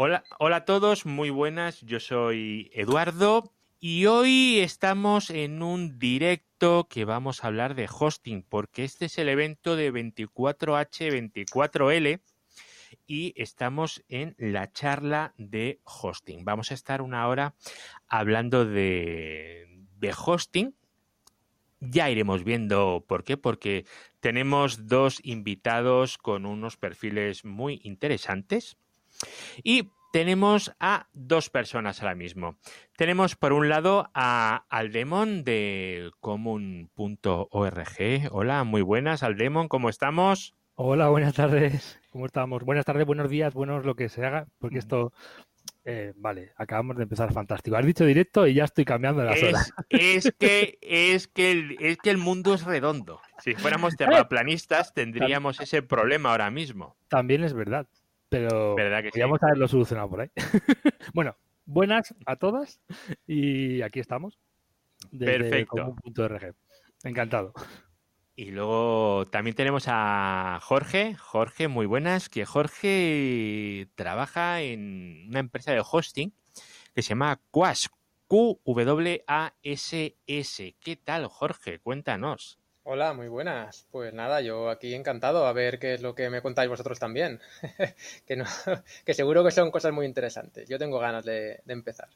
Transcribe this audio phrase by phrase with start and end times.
[0.00, 1.80] Hola, hola a todos, muy buenas.
[1.80, 8.44] Yo soy Eduardo y hoy estamos en un directo que vamos a hablar de hosting,
[8.48, 12.20] porque este es el evento de 24H24L
[13.08, 16.44] y estamos en la charla de hosting.
[16.44, 17.56] Vamos a estar una hora
[18.06, 20.76] hablando de, de hosting.
[21.80, 23.84] Ya iremos viendo por qué, porque
[24.20, 28.76] tenemos dos invitados con unos perfiles muy interesantes.
[29.62, 32.56] Y tenemos a dos personas ahora mismo.
[32.96, 37.88] Tenemos por un lado a Aldemon de comun.org.
[38.30, 40.54] Hola, muy buenas, Aldemon, ¿cómo estamos?
[40.74, 42.00] Hola, buenas tardes.
[42.10, 42.62] ¿Cómo estamos?
[42.64, 45.12] Buenas tardes, buenos días, buenos lo que se haga, porque esto
[45.90, 47.74] eh, vale, acabamos de empezar fantástico.
[47.76, 49.72] Has dicho directo y ya estoy cambiando las es, horas.
[49.88, 53.22] Es que, es, que el, es que el mundo es redondo.
[53.38, 56.96] Si fuéramos terraplanistas tendríamos ese problema ahora mismo.
[57.08, 57.86] También es verdad.
[58.28, 59.46] Pero ¿Verdad que podríamos sí?
[59.46, 60.30] haberlo solucionado por ahí.
[61.14, 62.80] bueno, buenas a todas
[63.26, 64.38] y aquí estamos.
[65.16, 65.96] Perfecto.
[67.04, 67.52] Encantado.
[68.36, 71.14] Y luego también tenemos a Jorge.
[71.16, 72.28] Jorge, muy buenas.
[72.28, 76.32] Que Jorge trabaja en una empresa de hosting
[76.94, 77.90] que se llama Quas.
[78.28, 79.16] Q-W-A-S-S.
[80.80, 81.80] ¿Qué tal, Jorge?
[81.80, 82.60] Cuéntanos.
[82.90, 83.86] Hola, muy buenas.
[83.90, 87.38] Pues nada, yo aquí encantado a ver qué es lo que me contáis vosotros también.
[88.26, 88.46] que, no,
[89.04, 90.66] que seguro que son cosas muy interesantes.
[90.70, 92.08] Yo tengo ganas de, de empezar.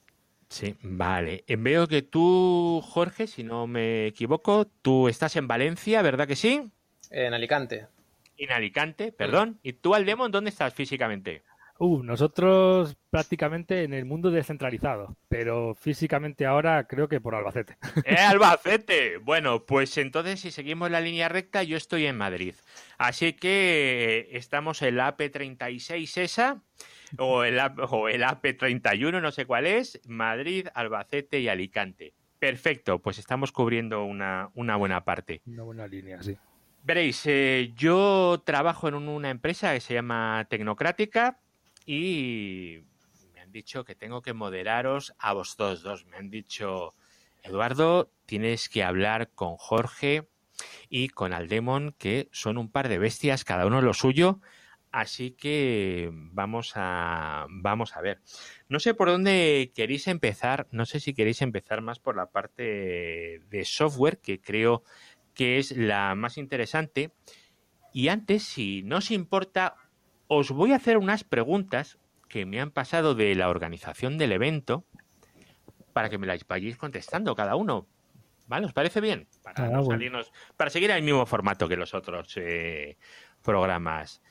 [0.48, 1.44] Sí, vale.
[1.46, 6.36] Eh, Veo que tú, Jorge, si no me equivoco, tú estás en Valencia, ¿verdad que
[6.36, 6.66] sí?
[7.10, 7.88] En Alicante.
[8.38, 9.58] En Alicante, perdón.
[9.62, 11.42] ¿Y tú, Aldemon, dónde estás físicamente?
[11.84, 17.76] Uh, nosotros prácticamente en el mundo descentralizado, pero físicamente ahora creo que por Albacete.
[18.04, 19.16] ¡Eh, Albacete!
[19.16, 22.54] Bueno, pues entonces si seguimos la línea recta, yo estoy en Madrid.
[22.98, 26.62] Así que estamos en la AP36 esa,
[27.18, 32.14] o el, o el AP31, no sé cuál es, Madrid, Albacete y Alicante.
[32.38, 35.42] Perfecto, pues estamos cubriendo una, una buena parte.
[35.46, 36.36] Una buena línea, sí.
[36.84, 41.38] Veréis, eh, yo trabajo en un- una empresa que se llama Tecnocrática
[41.86, 42.80] y
[43.34, 46.06] me han dicho que tengo que moderaros a vosotros dos.
[46.06, 46.94] Me han dicho,
[47.42, 50.28] Eduardo, tienes que hablar con Jorge
[50.88, 54.40] y con Aldemon, que son un par de bestias, cada uno lo suyo.
[54.92, 58.20] Así que vamos a, vamos a ver.
[58.68, 60.68] No sé por dónde queréis empezar.
[60.70, 64.84] No sé si queréis empezar más por la parte de software, que creo
[65.34, 67.10] que es la más interesante.
[67.94, 69.76] Y antes, si no os importa,
[70.34, 71.98] os voy a hacer unas preguntas
[72.28, 74.84] que me han pasado de la organización del evento
[75.92, 77.86] para que me las vayáis contestando cada uno.
[78.46, 78.66] ¿Vale?
[78.66, 79.28] ¿Os parece bien?
[79.42, 80.00] Para, Ah, no bueno.
[80.00, 82.96] salirnos- para seguir el mismo formato que los otros eh,
[83.42, 84.22] programas.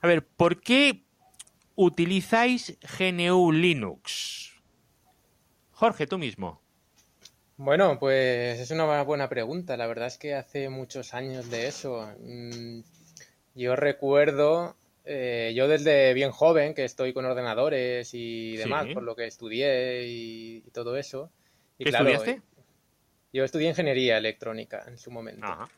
[0.00, 1.04] A ver, ¿por qué
[1.74, 4.54] utilizáis GNU Linux?
[5.72, 6.60] Jorge, tú mismo.
[7.56, 9.76] Bueno, pues es una buena pregunta.
[9.76, 12.08] La verdad es que hace muchos años de eso.
[12.20, 12.80] Mm,
[13.54, 18.94] Yo recuerdo, eh, yo desde bien joven, que estoy con ordenadores y demás, Sí.
[18.94, 21.30] por lo que estudié y, y todo eso.
[21.78, 22.42] Y ¿Qué claro, estudiaste?
[23.32, 25.46] Yo estudié ingeniería electrónica en su momento.
[25.46, 25.68] Ajá.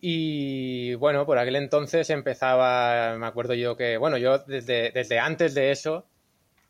[0.00, 5.54] Y bueno, por aquel entonces empezaba, me acuerdo yo que, bueno, yo desde, desde antes
[5.54, 6.06] de eso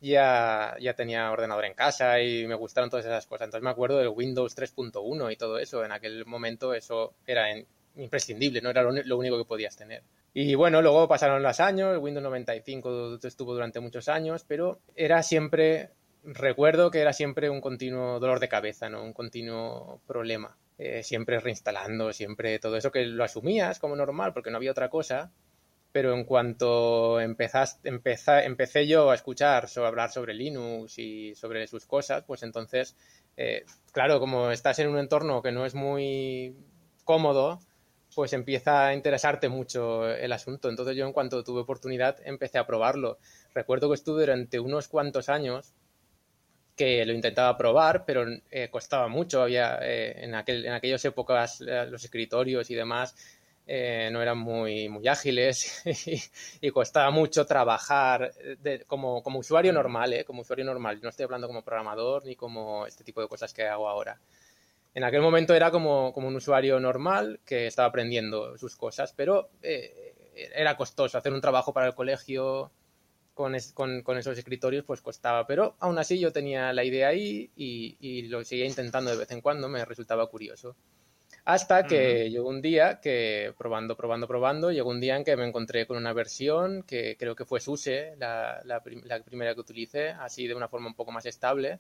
[0.01, 3.47] ya, ya tenía ordenador en casa y me gustaron todas esas cosas.
[3.47, 5.85] Entonces me acuerdo del Windows 3.1 y todo eso.
[5.85, 7.67] En aquel momento eso era en-
[7.99, 10.03] imprescindible, no era lo, único que podías tener.
[10.33, 15.91] Y bueno, luego pasaron los años, Windows 95 estuvo durante muchos años, pero era siempre,
[16.25, 19.03] recuerdo que era siempre un continuo dolor de cabeza, ¿no?
[19.03, 20.57] Un continuo problema.
[20.79, 24.89] Eh, siempre reinstalando, siempre todo eso que lo asumías como normal porque no había otra
[24.89, 25.33] cosa,
[25.91, 31.67] pero en cuanto empezas, empeza- empecé yo a escuchar sobre hablar sobre Linux y sobre
[31.67, 32.97] sus cosas, pues entonces,
[33.37, 36.55] eh, claro, como estás en un entorno que no es muy
[37.05, 37.59] cómodo,
[38.19, 40.69] pues empieza a interesarte mucho el asunto.
[40.69, 43.19] Entonces yo en cuanto tuve oportunidad empecé a probarlo.
[43.55, 45.73] Recuerdo que estuve durante unos cuantos años
[46.75, 49.43] que lo intentaba probar, pero eh, costaba mucho.
[49.43, 53.15] Había eh, en, aquel, aquellas épocas eh, los escritorios y demás
[53.69, 55.85] no eran muy, muy ágiles
[56.61, 60.99] y, costaba mucho trabajar de- como, usuario normal, como usuario normal.
[61.03, 64.19] No estoy hablando como programador ni como este tipo de cosas que hago ahora.
[64.99, 69.49] En aquel momento era como, como un usuario normal que estaba aprendiendo sus cosas, pero
[69.63, 70.13] eh,
[70.57, 72.73] era costoso hacer un trabajo para el colegio
[73.33, 75.47] con, es- con- con esos escritorios, pues costaba.
[75.47, 79.31] Pero aún así yo tenía la idea ahí y, y lo seguía intentando de vez
[79.31, 80.75] en cuando, me resultaba curioso.
[81.45, 85.47] Hasta que llegó un día que, probando, probando, probando, llegó un día en que me
[85.47, 90.49] encontré con una versión que creo que fue SUSE, la, la, primera que utilicé, así
[90.49, 91.79] de una forma un poco más estable,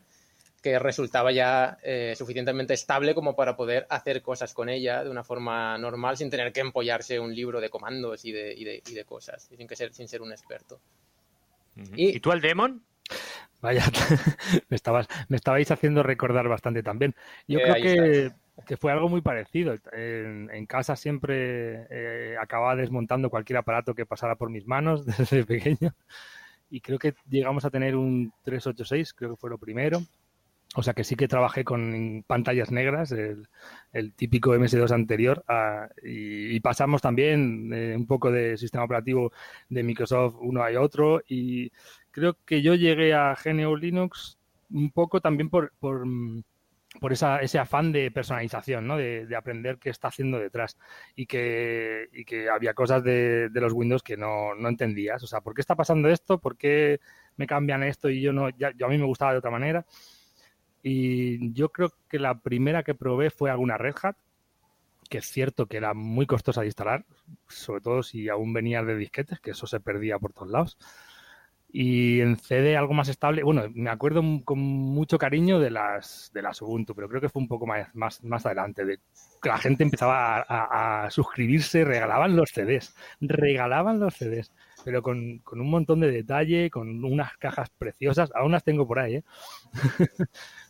[0.63, 5.25] que resultaba ya eh, suficientemente estable como para poder hacer cosas con ella de una
[5.25, 8.95] forma normal sin tener que empollarse un libro de comandos y de, y de, y
[8.95, 10.81] de cosas, sin, que ser, sin ser un experto.
[11.95, 12.83] ¿Y, tú al Demon?
[13.61, 13.85] Vaya,
[14.69, 17.15] me, estabas, me estabais haciendo recordar bastante también.
[17.47, 18.33] Yo creo que
[18.67, 19.75] que fue algo muy parecido.
[19.93, 25.95] En, casa siempre eh, acababa desmontando cualquier aparato que pasara por mis manos desde pequeño.
[26.71, 30.01] Y creo que llegamos a tener un 386, creo que fue lo primero.
[30.75, 35.45] O sea que sí que trabajé con pantallas negras, el, típico MS2 anterior,
[36.03, 39.33] y, pasamos también eh, un poco de sistema operativo
[39.71, 41.23] de Microsoft uno a otro.
[41.27, 41.73] Y
[42.11, 44.39] creo que yo llegué a GNU Linux
[44.71, 46.07] un poco también por, por
[47.01, 48.97] por esa, ese afán de personalización, ¿no?
[48.97, 50.79] De, aprender qué está haciendo detrás
[51.15, 55.23] y que, y que había cosas de, los Windows que no, no, entendías.
[55.23, 56.39] O sea, ¿por qué está pasando esto?
[56.39, 57.01] ¿Por qué
[57.37, 58.49] me cambian esto y yo no?
[58.51, 59.85] Ya, yo a mí me gustaba de otra manera.
[60.83, 64.17] Y yo creo que la primera que probé fue alguna Red Hat,
[65.09, 67.05] que es cierto que era muy costosa de instalar,
[67.49, 70.79] sobre todo si aún venía de disquetes, que eso se perdía por todos lados
[71.71, 73.43] y en CD algo más estable.
[73.43, 77.43] Bueno, me acuerdo con mucho cariño de las de las Ubuntu, pero creo que fue
[77.43, 78.99] un poco más, más, más adelante, de
[79.43, 84.53] que la gente empezaba a, suscribirse, regalaban los CDs, regalaban los CDs,
[84.85, 88.99] pero con, con, un montón de detalle, con unas cajas preciosas, aún las tengo por
[88.99, 89.25] ahí, ¿eh?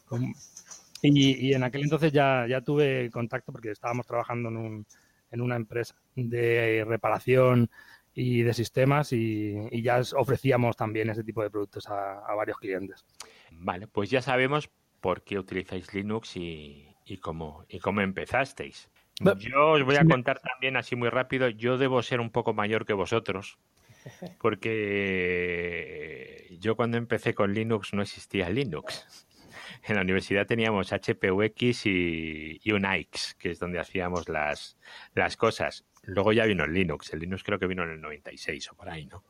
[1.02, 4.86] y, y, en aquel entonces ya, ya tuve contacto porque estábamos trabajando en, un,
[5.30, 7.70] en una empresa de reparación
[8.14, 13.04] y de sistemas y, ya ofrecíamos también ese tipo de productos a, varios clientes.
[13.52, 14.70] Vale, pues ya sabemos
[15.00, 18.90] por qué utilizáis Linux y, cómo, y cómo empezasteis.
[19.20, 22.86] Yo os voy a contar también así muy rápido, yo debo ser un poco mayor
[22.86, 23.58] que vosotros,
[24.40, 29.26] porque yo cuando empecé con Linux no existía Linux.
[29.84, 34.78] En la universidad teníamos HPUX y, y Unix, que es donde hacíamos las,
[35.14, 35.84] las cosas.
[36.02, 37.12] Luego ya vino el Linux.
[37.12, 39.22] El Linux creo que vino en el 96 o por ahí, ¿no?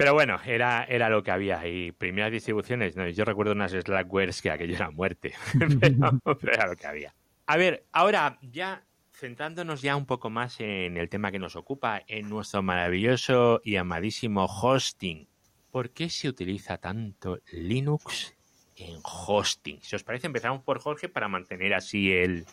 [0.00, 1.66] Pero bueno, era, era lo que había.
[1.66, 5.34] Y primeras distribuciones, yo recuerdo unas Slackwares que aquello era muerte.
[5.80, 6.18] pero,
[6.52, 7.14] era lo que había.
[7.46, 12.02] A ver, ahora ya centrándonos ya un poco más en el tema que nos ocupa,
[12.06, 15.28] en nuestro maravilloso y amadísimo hosting.
[15.70, 18.34] ¿Por qué se utiliza tanto Linux
[18.80, 19.80] en hosting?
[19.82, 22.46] Si os parece, empezamos por Jorge para mantener así el,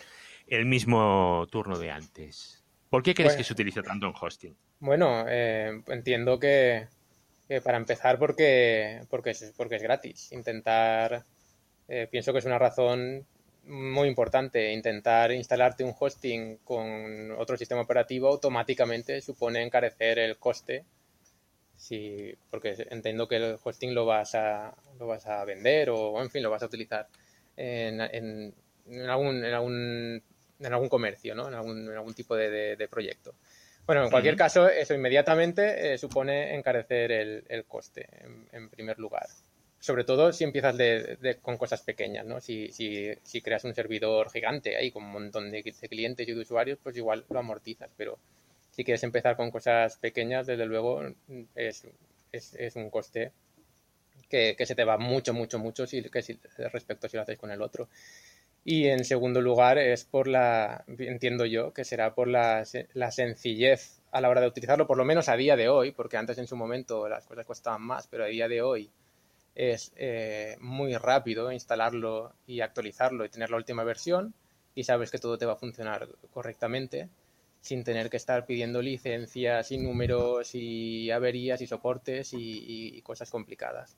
[0.47, 2.63] el mismo turno de antes.
[2.89, 4.55] ¿Por qué crees que se utiliza tanto en hosting?
[4.79, 6.87] Bueno, eh, entiendo que,
[7.63, 10.31] para empezar porque, porque, es, porque es gratis.
[10.31, 11.25] Intentar,
[11.87, 13.25] eh, pienso que es una razón
[13.65, 14.71] muy importante.
[14.71, 20.85] Intentar instalarte un hosting con otro sistema operativo automáticamente supone encarecer el coste.
[21.77, 26.29] Sí, porque entiendo que el hosting lo vas a, lo vas a vender o, en
[26.29, 27.07] fin, lo vas a utilizar
[27.55, 28.53] en, en,
[28.87, 30.23] en algún, en algún
[30.59, 31.47] en algún comercio, ¿no?
[31.47, 33.35] en, algún, en algún tipo de, proyecto.
[33.85, 38.07] Bueno, en cualquier caso, eso inmediatamente eh, supone encarecer el, el coste,
[38.51, 39.27] en, primer lugar.
[39.79, 42.41] Sobre todo si empiezas de, con cosas pequeñas, ¿no?
[42.41, 46.41] Si, si, si, creas un servidor gigante ahí con un montón de, clientes y de
[46.41, 47.89] usuarios, pues igual lo amortizas.
[47.95, 48.17] Pero
[48.77, 51.01] si quieres empezar con cosas pequeñas, desde luego
[51.55, 51.87] es,
[52.31, 53.31] es, un coste
[54.29, 57.63] que, se te va mucho, mucho, mucho si, respecto a si lo haces con el
[57.63, 57.89] otro.
[58.63, 63.99] Y en segundo lugar es por la, entiendo yo, que será por la, la, sencillez
[64.11, 66.45] a la hora de utilizarlo, por lo menos a día de hoy, porque antes en
[66.45, 68.91] su momento las cosas costaban más, pero a día de hoy
[69.55, 74.35] es eh, muy rápido instalarlo y actualizarlo y tener la última versión
[74.75, 77.09] y sabes que todo te va a funcionar correctamente
[77.67, 83.97] sin tener que estar pidiendo licencias y números y averías y soportes y, cosas complicadas.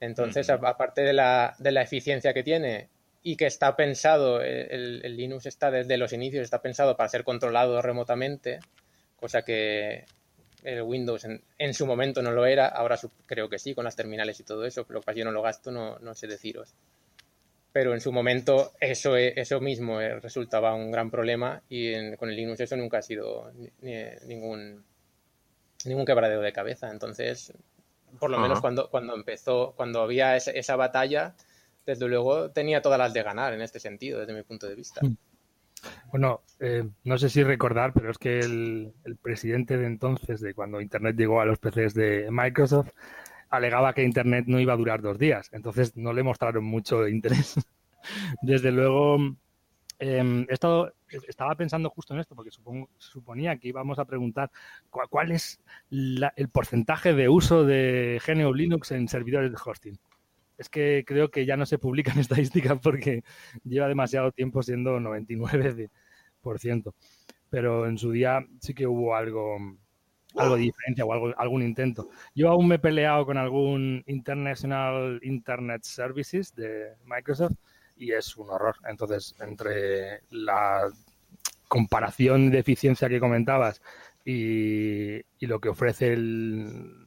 [0.00, 2.88] Entonces, aparte de la, de la eficiencia que tiene
[3.22, 7.80] y que está pensado, el, Linux está desde los inicios, está pensado para ser controlado
[7.80, 8.58] remotamente,
[9.16, 10.04] cosa que
[10.64, 11.26] el Windows
[11.58, 14.64] en, su momento no lo era, ahora creo que sí, con las terminales y todo
[14.64, 16.74] eso, pero que yo no lo gasto, no, no sé deciros.
[17.72, 22.36] Pero en su momento eso, eso mismo eh, resultaba un gran problema y con el
[22.36, 23.52] Linux eso nunca ha sido
[24.26, 24.84] ningún,
[25.84, 26.90] ningún quebradero de cabeza.
[26.90, 27.52] Entonces,
[28.18, 31.34] por lo menos cuando, cuando empezó, cuando había esa batalla,
[31.86, 35.00] desde luego tenía todas las de ganar en este sentido, desde mi punto de vista.
[35.02, 35.16] Hmm.
[36.10, 40.80] Bueno, eh, no sé si recordar, pero es que el, presidente de entonces, de cuando
[40.80, 42.90] Internet llegó a los PCs de Microsoft,
[43.50, 45.50] alegaba que Internet no iba a durar dos días.
[45.52, 47.54] Entonces no le mostraron mucho interés.
[48.42, 49.18] Desde luego,
[49.98, 50.92] em, he estado
[51.28, 52.50] estaba pensando justo en esto, porque
[52.98, 54.50] suponía que íbamos a preguntar
[54.90, 59.98] cuál, es el porcentaje de uso de GNU Linux en servidores de hosting.
[60.56, 63.24] Es que creo que ya no se publican estadísticas porque
[63.64, 66.94] lleva demasiado tiempo siendo 99%.
[67.50, 69.58] Pero en su día sí que hubo algo,
[70.36, 72.08] algo de diferencia o algo, algún intento.
[72.34, 77.56] Yo aún me he peleado con algún International Internet Services de Microsoft
[77.96, 78.76] y es un horror.
[78.88, 80.90] Entonces, entre la
[81.68, 83.80] comparación de eficiencia que comentabas
[84.24, 87.06] y, lo que ofrece el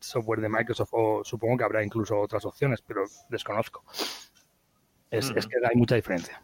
[0.00, 3.84] software de Microsoft, o supongo que habrá incluso otras opciones, pero desconozco.
[5.10, 6.40] Es, que hay mucha diferencia.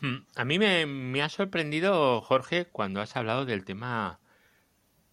[0.00, 0.24] Hmm.
[0.36, 4.19] A mí me, ha sorprendido, Jorge, cuando has hablado del tema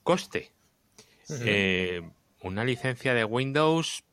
[0.08, 0.52] coste.
[1.44, 2.02] Eh,
[2.42, 4.06] una licencia de Windows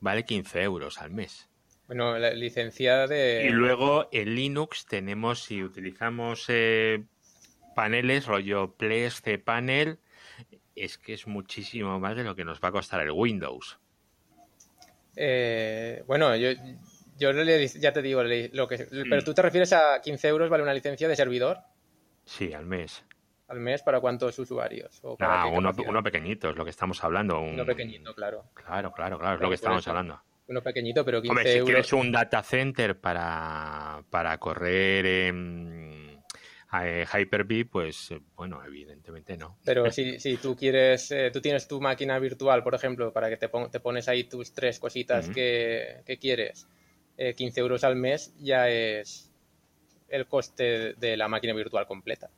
[0.00, 1.50] vale 15 euros al mes.
[1.86, 3.46] Bueno, la licencia de...
[3.46, 7.04] Y luego en Linux tenemos, si utilizamos eh,
[7.74, 9.98] paneles, rollo Ples, cPanel,
[10.74, 13.78] es que es muchísimo más de lo que nos va a costar el Windows.
[15.14, 16.52] Eh, bueno, yo,
[17.18, 20.72] yo ya te digo, lo que, pero tú te refieres a 15 euros vale una
[20.72, 21.58] licencia de servidor.
[22.24, 23.04] Sí, al mes.
[23.48, 25.02] ¿Al mes para cuántos usuarios?
[25.20, 27.40] Ah, uno, pequeñito, es lo que estamos hablando.
[27.40, 28.44] Uno pequeñito, claro.
[28.54, 31.92] Claro, claro, claro, es lo que estamos hablando uno pequeñito, pero 15 Hombre, si quieres
[31.92, 36.22] un data center para, para correr en
[36.82, 39.58] eh, Hyper-V, pues eh, bueno, evidentemente no.
[39.64, 43.36] Pero si, si tú quieres, eh, tú tienes tu máquina virtual, por ejemplo, para que
[43.36, 46.66] te, te pones ahí tus tres cositas que, que, quieres,
[47.16, 49.30] 15 euros al mes ya es
[50.08, 52.28] el coste de la máquina virtual completa.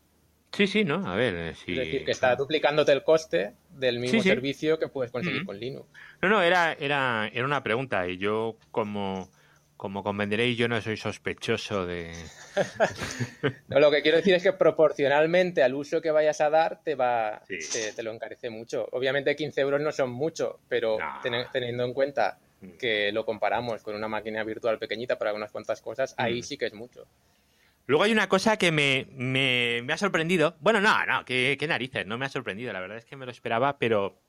[0.56, 1.06] Sí, sí, ¿no?
[1.06, 1.72] A ver, si...
[1.72, 5.86] Es decir, que está duplicándote el coste del mismo servicio que puedes conseguir con Linux.
[6.22, 9.28] No, no, era, era, era una pregunta y yo como,
[9.76, 12.10] como convendréis, yo no soy sospechoso de...
[13.68, 16.94] no, lo que quiero decir es que proporcionalmente al uso que vayas a dar te
[16.94, 17.42] va
[17.94, 18.88] te, lo encarece mucho.
[18.92, 20.96] Obviamente 15 euros no son mucho, pero
[21.52, 22.70] teniendo en cuenta mm.
[22.78, 26.42] que lo comparamos con una máquina virtual pequeñita para unas cuantas cosas, ahí mm.
[26.44, 27.06] sí que es mucho.
[27.86, 30.56] Luego hay una cosa que me, me, ha sorprendido.
[30.60, 32.72] Bueno, no, no, qué, narices, no me ha sorprendido.
[32.72, 34.20] La verdad es que me lo esperaba, pero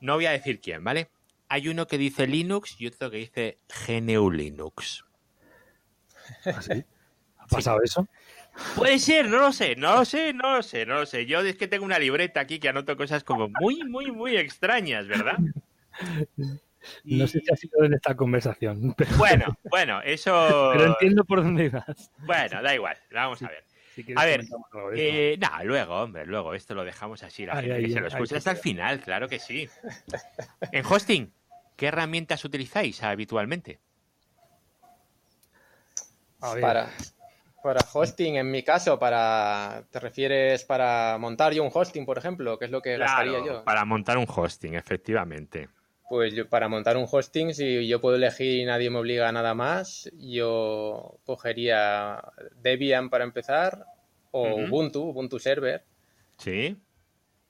[0.00, 1.08] no voy a decir quién, ¿vale?
[1.48, 5.04] Hay uno que dice Linux y otro que dice GNU Linux.
[6.46, 6.84] ¿Ah, sí?
[7.38, 8.08] ¿Ha pasado eso?
[8.76, 11.26] Puede ser, no lo sé, no lo sé, no lo sé, no lo sé.
[11.26, 15.06] Yo es que tengo una libreta aquí que anoto cosas como muy, muy, muy extrañas,
[15.06, 15.36] ¿verdad?
[17.04, 18.94] No sé si ha sido en esta conversación.
[19.18, 20.70] Bueno, bueno, eso.
[20.72, 22.10] Pero entiendo por dónde vas.
[22.18, 23.64] Bueno, da igual, vamos a ver.
[24.16, 24.44] a ver,
[24.96, 28.50] eh, luego, hombre, luego, esto lo dejamos así, la gente que se lo escucha hasta
[28.52, 29.68] el final, claro que sí.
[30.72, 31.32] En hosting,
[31.76, 33.78] ¿qué herramientas utilizáis habitualmente?
[36.40, 36.90] Para,
[37.62, 42.58] para hosting, en mi caso, para ¿te refieres para montar yo un hosting, por ejemplo?
[42.58, 43.64] ¿Qué es lo que gastaría yo?
[43.64, 45.68] Para montar un hosting, efectivamente.
[46.08, 49.32] Pues yo, para montar un hosting, si yo puedo elegir y nadie me obliga a
[49.32, 52.20] nada más, yo cogería
[52.60, 53.86] Debian para empezar
[54.30, 55.82] o Ubuntu, Ubuntu Server.
[56.36, 56.76] Sí.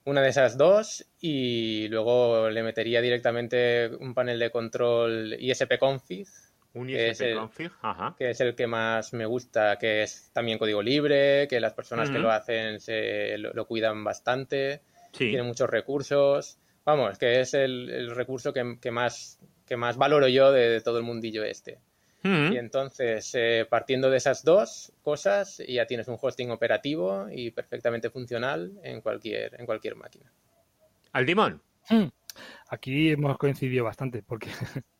[0.05, 6.27] Una de esas dos y luego le metería directamente un panel de control ISP-config.
[6.75, 8.15] Un ISP-config, ajá.
[8.17, 12.09] Que es el que más me gusta, que es también código libre, que las personas
[12.09, 14.81] que lo hacen se, lo, cuidan bastante,
[15.11, 20.79] tiene muchos recursos Vamos, que es el, recurso que, más, que más valoro yo de,
[20.81, 21.79] todo el mundillo este.
[22.21, 22.53] Mm.
[22.53, 28.09] Y entonces, eh, partiendo de esas dos cosas, ya tienes un hosting operativo y perfectamente
[28.09, 30.31] funcional en cualquier, en cualquier máquina.
[31.11, 31.61] ¿Al timón?
[31.89, 32.05] Mm.
[32.69, 34.49] Aquí hemos coincidido bastante, porque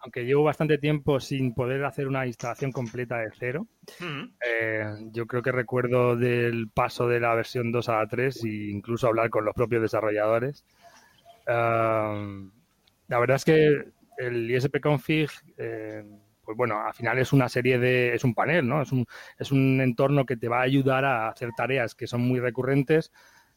[0.00, 3.66] aunque llevo bastante tiempo sin poder hacer una instalación completa de cero,
[4.00, 4.24] mm.
[4.46, 8.48] eh, yo creo que recuerdo del paso de la versión 2 a la 3 e
[8.70, 10.66] incluso hablar con los propios desarrolladores
[11.48, 16.04] la verdad es que el ISP config, eh,
[16.44, 18.82] pues bueno, al final es una serie de, es un panel, ¿no?
[18.82, 19.06] Es un,
[19.38, 23.12] es un entorno que te va a ayudar a hacer tareas que son muy recurrentes,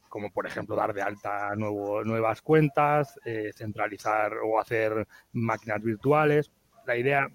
[0.10, 6.52] como por ejemplo dar de alta nuevo, nuevas cuentas, eh, centralizar o hacer máquinas virtuales.
[6.86, 7.28] La idea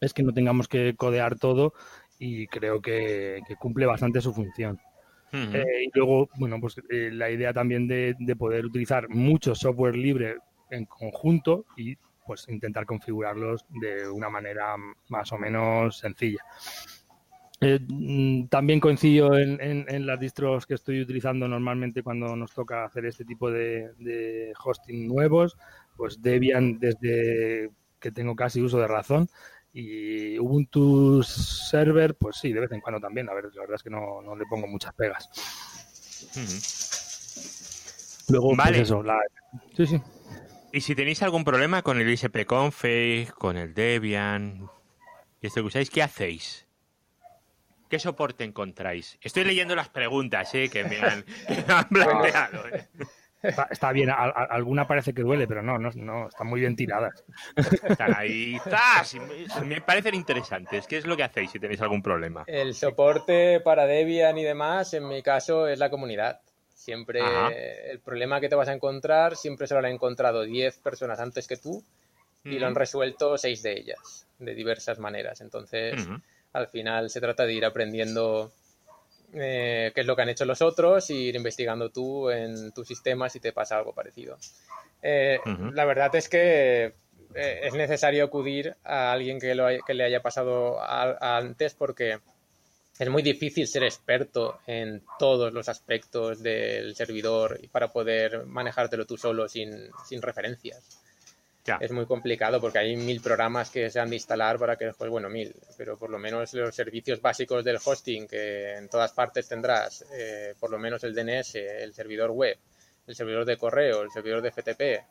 [0.00, 1.72] es que no tengamos que codear todo
[2.18, 4.80] y creo que cumple bastante su función.
[5.32, 10.36] Eh, y luego, bueno, pues eh, la idea también de, poder utilizar mucho software libre
[10.70, 11.96] en conjunto y
[12.26, 14.76] pues intentar configurarlos de una manera
[15.08, 16.44] más o menos sencilla.
[17.60, 23.04] Eh, mm, también coincido en, las distros que estoy utilizando normalmente cuando nos toca hacer
[23.04, 25.56] este tipo de, hosting nuevos,
[25.96, 29.28] pues Debian desde que tengo casi uso de razón
[29.72, 33.28] Y Ubuntu Server, pues sí, de vez en cuando también.
[33.28, 35.30] A ver, la verdad es que no, no le pongo muchas pegas.
[38.28, 38.80] Luego, pues vale.
[38.80, 39.04] eso,
[39.76, 40.00] Sí, sí.
[40.72, 44.68] Y si tenéis algún problema con el ISP-config, con el Debian,
[45.40, 46.66] y esto que usáis, ¿qué hacéis?
[47.88, 49.18] ¿Qué soporte encontráis?
[49.20, 50.68] Estoy leyendo las preguntas ¿eh?
[50.68, 51.24] que, me han,
[51.90, 52.68] planteado.
[52.68, 52.88] ¿eh?
[53.42, 57.24] Está, bien, alguna parece que duele, pero no, no, no están muy bien tiradas.
[57.56, 59.16] Están ahí, ¡zas!
[59.64, 60.86] Me parecen interesantes.
[60.86, 62.44] ¿Qué es lo que hacéis si tenéis algún problema?
[62.46, 66.40] El soporte para Debian y demás, en mi caso, es la comunidad.
[66.74, 67.20] Siempre
[67.90, 71.46] el problema que te vas a encontrar, siempre se lo han encontrado 10 personas antes
[71.46, 71.82] que tú
[72.44, 75.40] y lo han resuelto 6 de ellas, de diversas maneras.
[75.40, 76.08] Entonces,
[76.52, 78.50] al final se trata de ir aprendiendo
[79.32, 82.84] eh, qué es lo que han hecho los otros y ir investigando tú en tu
[82.84, 84.36] sistema si te pasa algo parecido.
[85.02, 85.40] Eh,
[85.72, 86.92] la verdad es que
[87.34, 92.18] eh, es necesario acudir a alguien que, lo que le haya pasado antes porque
[92.98, 99.06] es muy difícil ser experto en todos los aspectos del servidor y para poder manejártelo
[99.06, 100.99] tú solo sin, sin referencias
[101.80, 105.10] es muy complicado porque hay mil programas que se han de instalar para que después,
[105.10, 109.48] bueno, mil, pero por lo menos los servicios básicos del hosting que en todas partes
[109.48, 112.56] tendrás, eh, por lo menos el DNS, el servidor web,
[113.06, 115.04] el servidor de correo, el servidor de FTP,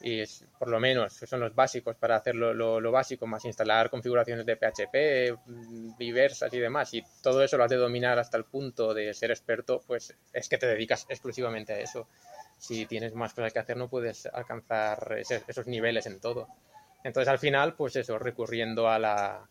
[0.00, 3.90] y es, por lo menos son los básicos para hacer lo, lo, básico, más instalar
[3.90, 8.44] configuraciones de PHP diversas y demás, y todo eso lo has de dominar hasta el
[8.44, 12.08] punto de ser experto, pues es que te dedicas exclusivamente a eso
[12.58, 16.48] si tienes más cosas que hacer no puedes alcanzar esos niveles en todo.
[17.04, 19.48] Entonces al final, pues eso, recurriendo a la,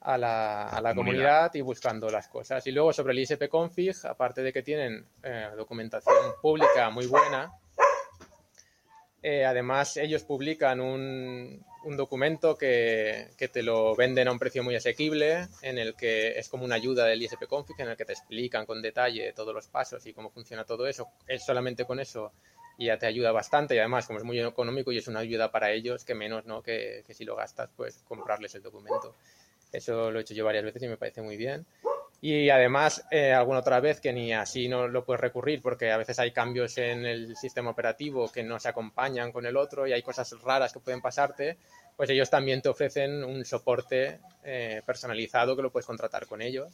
[0.00, 1.54] a la, a la comunidad.
[1.54, 2.66] y buscando las cosas.
[2.66, 7.52] Y luego sobre el ISP config, aparte de que tienen eh, documentación pública muy buena,
[9.28, 14.62] eh, además ellos publican un, un documento que, que, te lo venden a un precio
[14.62, 18.04] muy asequible, en el que es como una ayuda del ISP config, en el que
[18.04, 21.08] te explican con detalle todos los pasos y cómo funciona todo eso.
[21.26, 22.30] Es solamente con eso
[22.78, 25.72] ya te ayuda bastante y además como es muy económico y es una ayuda para
[25.72, 26.62] ellos, que menos ¿no?
[26.62, 29.16] que, que si lo gastas, pues comprarles el documento.
[29.72, 31.66] Eso lo he hecho yo varias veces y me parece muy bien.
[32.20, 35.98] Y además, eh, alguna otra vez que ni así no lo puedes recurrir porque a
[35.98, 39.92] veces hay cambios en el sistema operativo que no se acompañan con el otro y
[39.92, 41.58] hay cosas raras que pueden pasarte,
[41.96, 46.72] pues ellos también te ofrecen un soporte eh, personalizado que lo puedes contratar con ellos.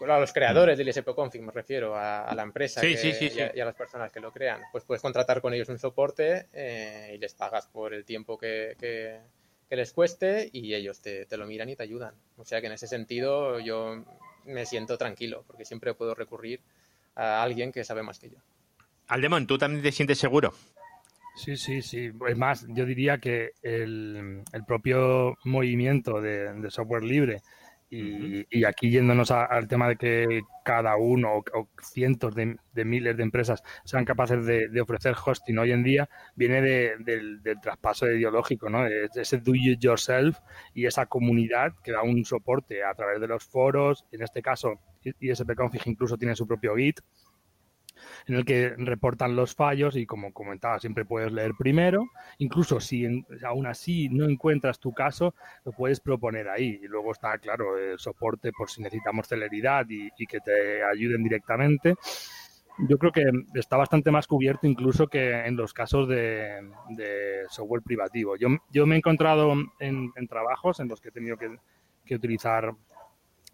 [0.00, 2.94] a los creadores del ISP-Config me refiero, a, la empresa y,
[3.40, 4.60] a, las personas que lo crean.
[4.72, 8.76] Pues puedes contratar con ellos un soporte eh, y les pagas por el tiempo que
[8.78, 9.20] que
[9.76, 12.14] les cueste y ellos te, lo miran y te ayudan.
[12.36, 14.04] O sea que en ese sentido yo
[14.44, 16.60] me siento tranquilo porque siempre puedo recurrir
[17.14, 18.36] a alguien que sabe más que yo.
[19.08, 20.52] Aldemon, ¿tú también te sientes seguro?
[21.34, 22.10] Sí, sí, sí.
[22.28, 27.40] Es más, yo diría que el, propio movimiento de, software libre
[27.94, 33.62] y, aquí yéndonos al tema de que cada uno o, cientos de, miles de empresas
[33.84, 38.84] sean capaces de, ofrecer hosting hoy en día, viene del, traspaso ideológico, ¿no?
[38.84, 40.38] De, ese do it yourself
[40.72, 44.06] y esa comunidad que da un soporte a través de los foros.
[44.10, 44.80] En este caso,
[45.20, 47.00] ISP Config incluso tiene su propio Git
[48.26, 52.06] en el que reportan los fallos y como comentaba, siempre puedes leer primero,
[52.38, 55.34] incluso si aún así no encuentras tu caso,
[55.64, 60.10] lo puedes proponer ahí y luego está, claro, el soporte por si necesitamos celeridad y,
[60.26, 61.94] que te ayuden directamente.
[62.88, 66.60] Yo creo que está bastante más cubierto incluso que en los casos de,
[67.50, 68.36] software privativo.
[68.36, 71.54] Yo, yo, me he encontrado en, trabajos en los que he tenido que,
[72.06, 72.72] que utilizar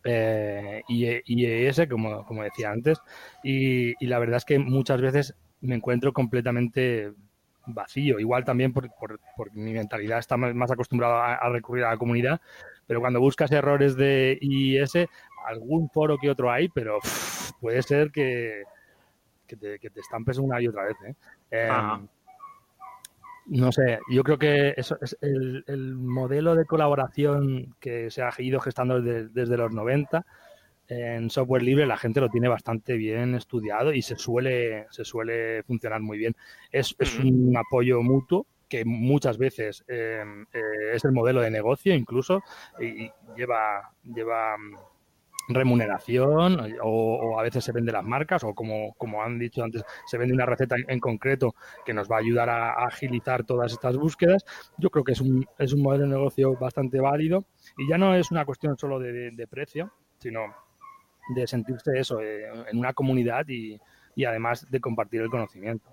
[0.05, 2.99] eh, IES, como, como decía antes,
[3.43, 7.13] y, la verdad es que muchas veces me encuentro completamente
[7.67, 8.19] vacío.
[8.19, 12.41] Igual también por, por, mi mentalidad está más, acostumbrada a, recurrir a la comunidad,
[12.87, 15.09] pero cuando buscas errores de IIS,
[15.47, 16.99] algún foro que otro hay, pero
[17.61, 18.63] puede ser que,
[19.47, 20.97] que, te, que te estampes una y otra vez.
[21.07, 21.15] ¿eh?
[23.49, 28.61] No sé, yo creo que eso es el, modelo de colaboración que se ha ido
[28.61, 30.25] gestando desde, los 90
[30.89, 35.63] en software libre la gente lo tiene bastante bien estudiado y se suele, se suele
[35.65, 36.35] funcionar muy bien.
[36.73, 40.61] Es, un apoyo mutuo que muchas veces eh, eh,
[40.95, 42.43] es el modelo de negocio incluso
[42.81, 44.57] y lleva, lleva
[45.49, 50.19] remuneración o, a veces se vende las marcas o como, como han dicho antes, se
[50.19, 54.45] vende una receta en, concreto que nos va a ayudar a, agilizar todas estas búsquedas.
[54.77, 57.45] Yo creo que es un, es un modelo de negocio bastante válido
[57.77, 60.55] y ya no es una cuestión solo de, precio, sino
[61.35, 63.81] de sentirse eso eh, en una comunidad y,
[64.15, 65.89] y, además de compartir el conocimiento.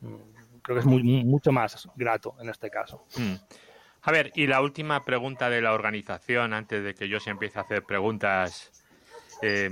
[0.00, 3.04] Mm, creo que es muy, mucho más grato en este caso.
[3.16, 3.34] Mm.
[4.06, 7.58] A ver, y la última pregunta de la organización, antes de que yo se empiece
[7.58, 8.83] a hacer preguntas
[9.44, 9.70] eh,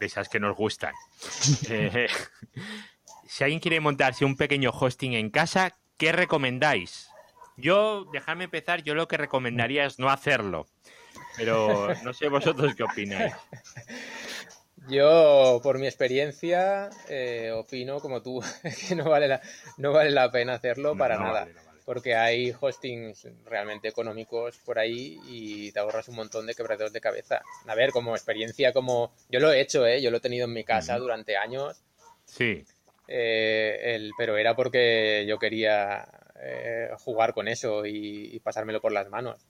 [0.00, 0.94] de esas que nos gustan.
[1.68, 2.08] Eh,
[3.26, 7.08] si alguien quiere montarse un pequeño hosting en casa, ¿qué recomendáis?
[7.56, 10.66] Yo, dejadme empezar, yo lo que recomendaría es no hacerlo.
[11.36, 13.34] Pero no sé vosotros qué opináis.
[14.88, 18.42] Yo, por mi experiencia, eh, opino como tú,
[18.88, 19.40] que no vale la,
[19.78, 21.48] no vale la pena hacerlo para nada.
[21.84, 27.00] Porque hay hostings realmente económicos por ahí y te ahorras un montón de quebraderos de
[27.00, 27.42] cabeza.
[27.66, 30.00] A ver, como experiencia, como yo lo he hecho, ¿eh?
[30.00, 31.82] yo lo he tenido en mi casa durante años.
[32.24, 32.64] Sí.
[33.06, 36.08] Eh, el, pero era porque yo quería
[36.40, 39.46] eh, jugar con eso y, pasármelo por las manos.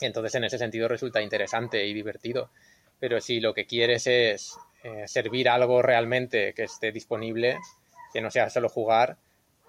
[0.00, 2.50] Entonces, en ese sentido, resulta interesante y divertido.
[2.98, 7.58] Pero si lo que quieres es eh, servir algo realmente que esté disponible,
[8.12, 9.18] que no sea solo jugar,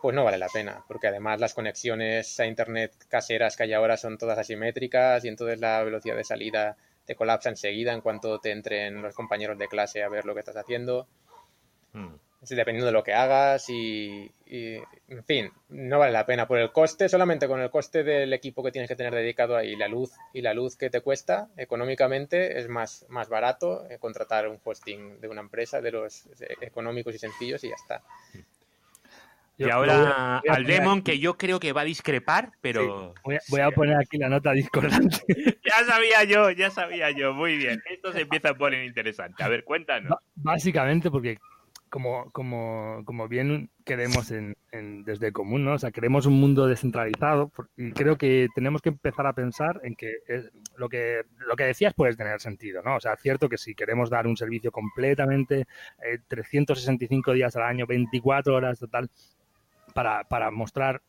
[0.02, 3.98] pues no vale la pena, porque además las conexiones a Internet caseras que hay ahora
[3.98, 8.52] son todas asimétricas y entonces la velocidad de salida te colapsa enseguida en cuanto te
[8.52, 11.08] entren los compañeros de clase a ver lo que estás haciendo.
[11.94, 12.16] Hmm
[12.54, 17.10] dependiendo de lo que hagas y, en fin, no vale la pena por el coste,
[17.10, 20.42] solamente con el coste del equipo que tienes que tener dedicado ahí, la luz y
[20.42, 25.28] la luz que te cuesta económicamente es más, más barato eh, contratar un hosting de
[25.28, 28.04] una empresa de los eh, económicos y sencillos y ya está.
[29.58, 33.14] Y ahora al Demon, que yo creo que va a discrepar, pero...
[33.24, 35.18] Voy, a, poner aquí la nota discordante.
[35.66, 37.34] ya sabía yo, ya sabía yo.
[37.34, 37.82] Muy bien.
[37.90, 39.44] Esto se empieza a poner interesante.
[39.44, 40.18] A ver, cuéntanos.
[40.36, 41.38] básicamente porque
[41.90, 44.58] como, como, como bien queremos en,
[45.06, 45.76] desde común, ¿no?
[45.76, 49.96] O sea, queremos un mundo descentralizado y creo que tenemos que empezar a pensar en
[49.96, 50.12] que
[50.76, 52.98] lo que lo que decías puede tener sentido, ¿no?
[52.98, 55.68] O sea, es cierto que si queremos dar un servicio completamente
[56.28, 59.10] 365 eh, días al año, 24 horas total
[59.96, 61.02] para, para mostrar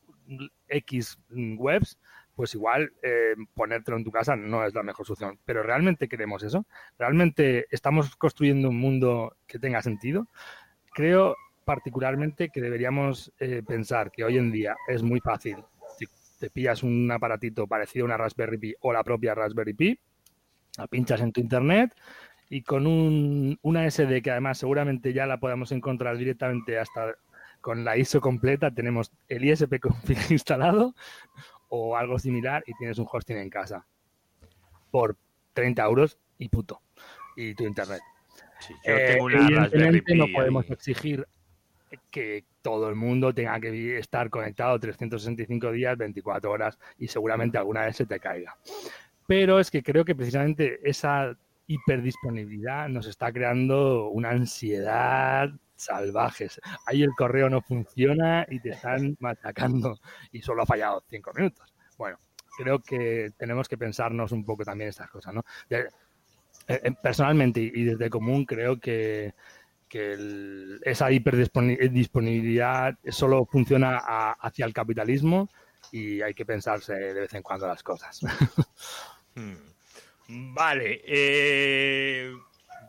[0.69, 1.99] X webs,
[2.37, 5.41] pues igual eh, ponértelo en tu casa no es la mejor solución.
[5.45, 6.67] Pero ¿realmente queremos eso?
[6.97, 10.29] ¿Realmente estamos construyendo un mundo que tenga sentido?
[10.95, 15.57] Creo particularmente que deberíamos eh, pensar que hoy en día es muy fácil.
[16.39, 19.99] Te pillas un aparatito parecido a una Raspberry Pi o la propia Raspberry Pi,
[20.79, 21.93] la pinchas en tu internet
[22.49, 27.17] y con un, una SD que además seguramente ya la podamos encontrar directamente hasta
[27.67, 30.95] con la ISO completa, tenemos el ISP config instalado
[31.69, 33.85] o algo similar y tienes un hosting en casa
[34.93, 35.17] por
[35.53, 36.81] 30 euros y puto.
[37.35, 38.01] Y tu internet.
[38.85, 41.27] Eh, evidentemente no podemos exigir
[42.09, 47.85] que todo el mundo tenga que estar conectado 365 días, 24 horas y seguramente alguna
[47.85, 48.57] vez se te caiga.
[49.27, 56.49] Pero es que creo que precisamente esa hiperdisponibilidad nos está creando una ansiedad salvaje.
[56.87, 59.99] Ahí el correo no funciona y te están matacando
[60.33, 61.75] y solo ha fallado 5 minutos.
[61.99, 62.19] Bueno,
[62.57, 65.45] creo que tenemos que pensarnos un poco también estas cosas, ¿no?
[65.71, 65.87] Eh,
[66.69, 69.35] eh, personalmente y desde común creo que,
[70.83, 73.97] esa hiperdisponibilidad solo funciona
[74.41, 75.49] hacia el capitalismo
[75.91, 78.21] y hay que pensarse de vez en cuando las cosas.
[79.39, 79.76] Hmm.
[80.29, 82.37] Vale, eh,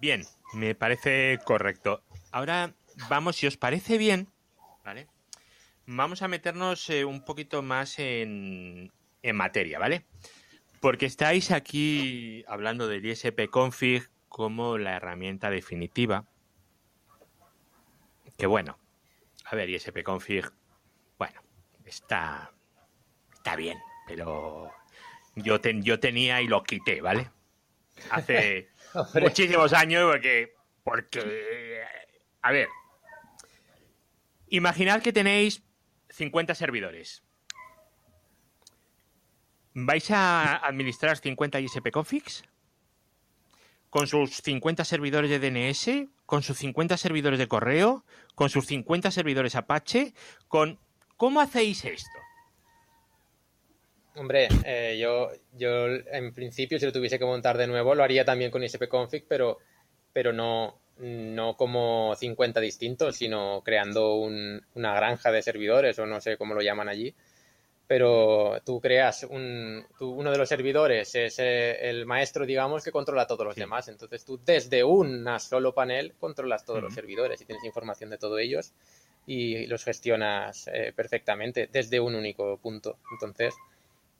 [0.02, 0.23] bien,
[0.54, 2.04] me parece correcto.
[2.32, 2.73] Ahora
[3.10, 4.28] vamos, si os parece bien,
[4.84, 5.08] ¿vale?
[5.86, 10.06] Vamos a meternos un poquito más en, en materia, ¿vale?
[10.80, 16.26] Porque estáis aquí hablando del ISP config como la herramienta definitiva.
[18.38, 18.78] Que bueno,
[19.45, 20.52] a ver, ISP config,
[21.17, 21.41] bueno,
[21.86, 22.54] está,
[23.34, 24.71] está bien, pero
[25.38, 27.30] yo, yo tenía y lo quité, ¿vale?
[28.10, 28.69] Hace
[29.21, 31.82] muchísimos años porque, porque,
[32.41, 32.67] a ver,
[34.50, 35.63] imaginad que tenéis
[36.10, 37.23] 50 servidores
[39.80, 42.43] ¿Vais a administrar 50 ISP configs?
[43.91, 46.10] ¿Con sus 50 servidores de DNS?
[46.26, 48.04] ¿Con sus 50 servidores de correo?
[48.34, 50.15] ¿Con sus 50 servidores Apache?
[50.47, 50.80] ¿Con
[51.15, 52.19] ¿Cómo hacéis esto?
[54.17, 58.25] Hombre, eh, yo, yo en principio si lo tuviese que montar de nuevo lo haría
[58.25, 59.60] también con ISP config, pero,
[60.12, 66.38] pero no, no como 50 distintos, sino creando una granja de servidores o no sé
[66.38, 67.13] cómo lo llaman allí
[67.88, 73.25] pero tú creas un, uno de los servidores es eh, el maestro, digamos, que controla
[73.25, 73.88] todos los demás.
[73.88, 78.39] Entonces tú desde un solo panel controlas todos los servidores y tienes información de todos
[78.41, 78.73] ellos
[79.25, 82.97] y los gestionas eh, perfectamente desde un único punto.
[83.13, 83.56] Entonces,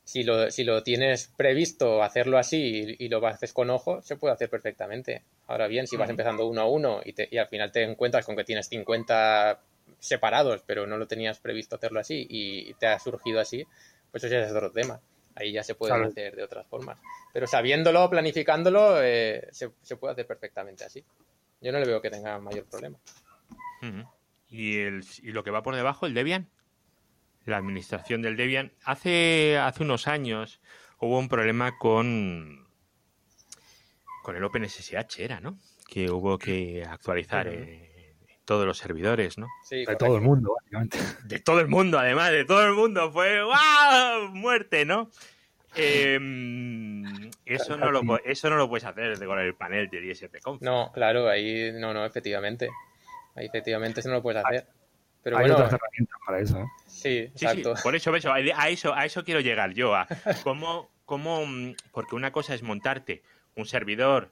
[0.08, 4.34] si lo, si lo tienes previsto hacerlo así y, lo haces con ojo, se puede
[4.34, 5.26] hacer perfectamente.
[5.48, 8.38] Ahora bien, si vas empezando uno a uno y, y al final te encuentras con
[8.38, 9.60] que tienes 50
[10.00, 13.66] separados, pero no lo tenías previsto hacerlo así y te ha surgido así,
[14.10, 15.02] pues eso ya es otro tema.
[15.36, 16.98] Ahí ya se puede hacer de otras formas.
[17.34, 21.04] Pero sabiéndolo, planificándolo, eh, se, puede hacer perfectamente así.
[21.60, 22.98] Yo no le veo que tenga mayor problema.
[24.48, 26.50] ¿Y, el, ¿Y lo que va por debajo, el Debian?
[27.48, 28.74] La administración del Debian.
[28.84, 30.60] Hace, hace unos años
[31.00, 32.68] hubo un problema con,
[34.22, 35.58] con el OpenSSH, era, ¿no?
[35.88, 39.48] Que hubo que actualizar eh, todos los servidores, ¿no?
[39.64, 40.98] Sí, de todo el mundo, básicamente.
[41.24, 43.14] De todo el mundo, además, de todo el mundo.
[43.14, 44.28] Fue ¡wow!
[44.34, 45.10] Muerte, ¿no?
[45.74, 50.60] Em, eso, no lo, eso no lo puedes hacer con el panel de ISP-Conf.
[50.60, 52.68] No, claro, ahí no, no, efectivamente.
[53.36, 54.68] Ahí efectivamente eso no lo puedes hacer.
[55.28, 56.62] Pero Hay bueno, otras herramientas para eso.
[56.62, 56.66] ¿eh?
[56.86, 57.74] Sí, exacto.
[57.84, 59.94] por eso, eso, a eso, a eso quiero llegar yo.
[59.94, 60.08] A
[60.46, 61.42] cómo, cómo,
[61.92, 63.24] porque una cosa es montarte
[63.58, 64.32] un servidor,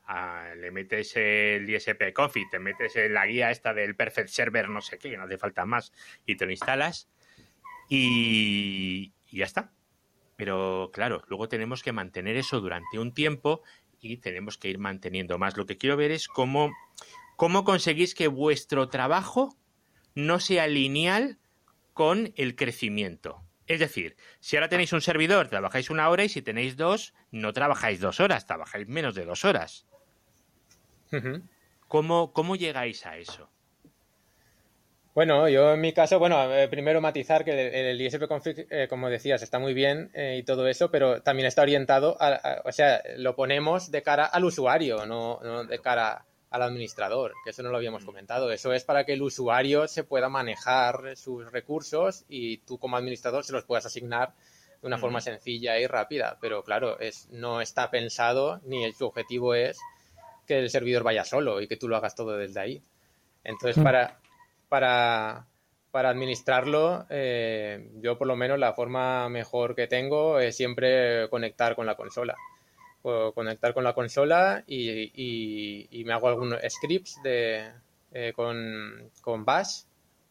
[0.55, 4.79] le metes el ISP Config, te metes en la guía esta del Perfect Server, no
[4.79, 5.91] sé qué, que no hace falta más,
[6.25, 7.09] y te lo instalas
[7.89, 9.73] y, ya está.
[10.37, 13.63] Pero claro, luego tenemos que mantener eso durante un tiempo
[13.99, 15.57] y tenemos que ir manteniendo más.
[15.57, 16.71] Lo que quiero ver es cómo,
[17.35, 19.57] cómo conseguís que vuestro trabajo
[20.15, 21.37] no sea lineal
[21.93, 23.41] con el crecimiento.
[23.67, 27.53] Es decir, si ahora tenéis un servidor, trabajáis una hora y si tenéis dos, no
[27.53, 29.85] trabajáis dos horas, trabajáis menos de dos horas.
[31.87, 33.49] ¿Cómo, ¿Cómo llegáis a eso?
[35.15, 39.09] Bueno, yo en mi caso, bueno, eh, primero matizar que el, ISP config, eh, como
[39.09, 43.01] decías, está muy bien eh, y todo eso, pero también está orientado, a, o sea,
[43.15, 46.25] lo ponemos de cara al usuario, no, no de cara
[46.55, 48.51] al administrador, que eso no lo habíamos comentado.
[48.51, 53.43] Eso es para que el usuario se pueda manejar sus recursos y tú como administrador
[53.43, 54.33] se los puedas asignar
[54.81, 56.37] de una forma sencilla y rápida.
[56.39, 59.77] Pero claro, es, no está pensado ni su objetivo es
[60.47, 62.81] que el servidor vaya solo y que tú lo hagas todo desde ahí.
[63.43, 64.19] Entonces, para,
[64.69, 65.47] para,
[65.91, 71.75] para administrarlo, eh, yo por lo menos la forma mejor que tengo es siempre conectar
[71.75, 72.37] con la consola
[73.33, 77.71] conectar con la consola y, me hago algunos scripts de,
[78.11, 79.83] eh, con, con, Bash,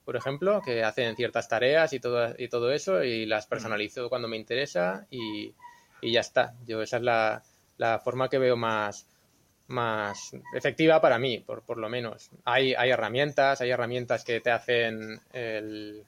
[0.05, 4.29] por ejemplo, que hacen ciertas tareas y todo, y todo eso y las personalizo cuando
[4.29, 5.55] me interesa y,
[6.03, 6.55] ya está.
[6.67, 7.43] Yo esa es la,
[7.79, 9.07] la, forma que veo más,
[9.69, 12.31] más efectiva para mí, por, por lo menos.
[12.45, 16.05] Hay, hay herramientas, hay herramientas que te hacen el,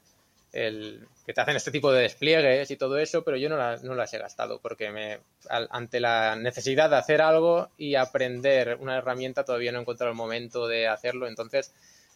[0.57, 3.93] el, que te hacen este tipo de despliegues y todo eso, pero yo no, no
[3.93, 9.45] las he gastado porque me, ante la necesidad de hacer algo y aprender una herramienta
[9.45, 11.27] todavía no he encontrado el momento de hacerlo.
[11.27, 11.75] Entonces,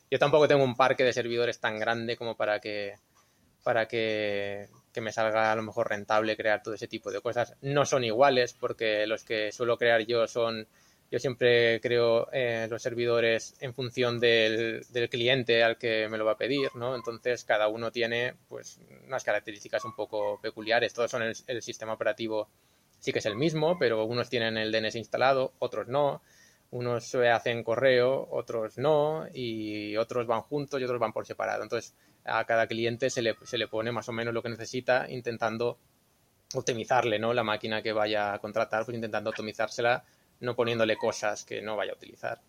[0.09, 2.95] yo tampoco tengo un parque de servidores tan grande como para que,
[3.61, 7.53] para que me salga a lo mejor rentable crear todo ese tipo de cosas.
[7.61, 10.67] No son iguales porque los que suelo crear yo son
[11.11, 16.31] yo siempre creo eh, los servidores en función del, cliente al que me lo va
[16.31, 16.95] a pedir, ¿no?
[16.95, 20.93] Entonces cada uno tiene pues unas características un poco peculiares.
[20.93, 22.47] Todos son el, sistema operativo
[22.97, 26.21] sí que es el mismo, pero unos tienen el DNS instalado, otros no.
[26.69, 31.63] Unos se hacen correo, otros no, y otros van juntos y otros van por separado.
[31.63, 31.93] Entonces,
[32.23, 35.77] a cada cliente se le, se le pone más o menos lo que necesita, intentando
[36.53, 37.33] optimizarle, ¿no?
[37.33, 40.05] La máquina que vaya a contratar, pues intentando optimizársela
[40.41, 42.41] no poniéndole cosas que no vaya a utilizar.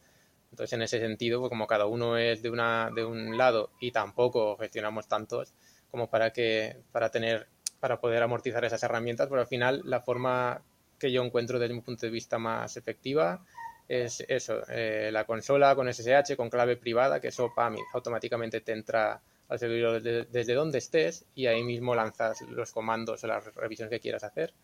[0.51, 3.91] Entonces, en ese sentido, pues como cada uno es de, una, de un lado y
[3.91, 5.55] tampoco gestionamos tantos
[5.91, 7.49] como para que para tener
[7.81, 10.63] para poder amortizar esas herramientas, pero al final la forma
[11.01, 13.45] que yo encuentro desde mi punto de vista más efectiva
[13.89, 18.71] es eso, eh, la consola con SSH, con clave privada, que eso PAM automáticamente te
[18.71, 23.91] entra al servidor desde, donde estés y ahí mismo lanzas los comandos o las revisiones
[23.91, 24.55] que quieras hacer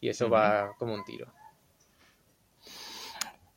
[0.00, 1.32] y eso va como un tiro.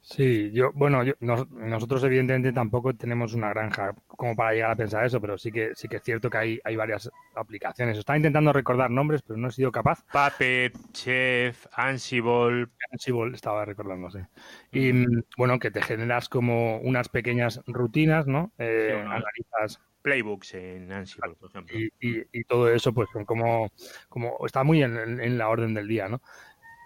[0.09, 5.21] Sí, yo, bueno, nosotros evidentemente tampoco tenemos una granja como para llegar a pensar eso,
[5.21, 7.95] pero sí que sí que es cierto que hay, hay varias aplicaciones.
[7.95, 10.03] Estaba intentando recordar nombres, pero no he sido capaz.
[10.11, 12.69] Puppet, Chef, Ansible.
[12.91, 14.25] Ansible estaba recordándose.
[14.71, 15.05] Y
[15.37, 18.51] bueno, que te generas como unas pequeñas rutinas, ¿no?
[18.57, 21.77] Eh, analizas playbooks en Ansible, por ejemplo.
[21.77, 21.91] Y,
[22.31, 23.69] y, todo eso, pues, como,
[24.07, 26.19] como está muy en, en, la orden del día, ¿no?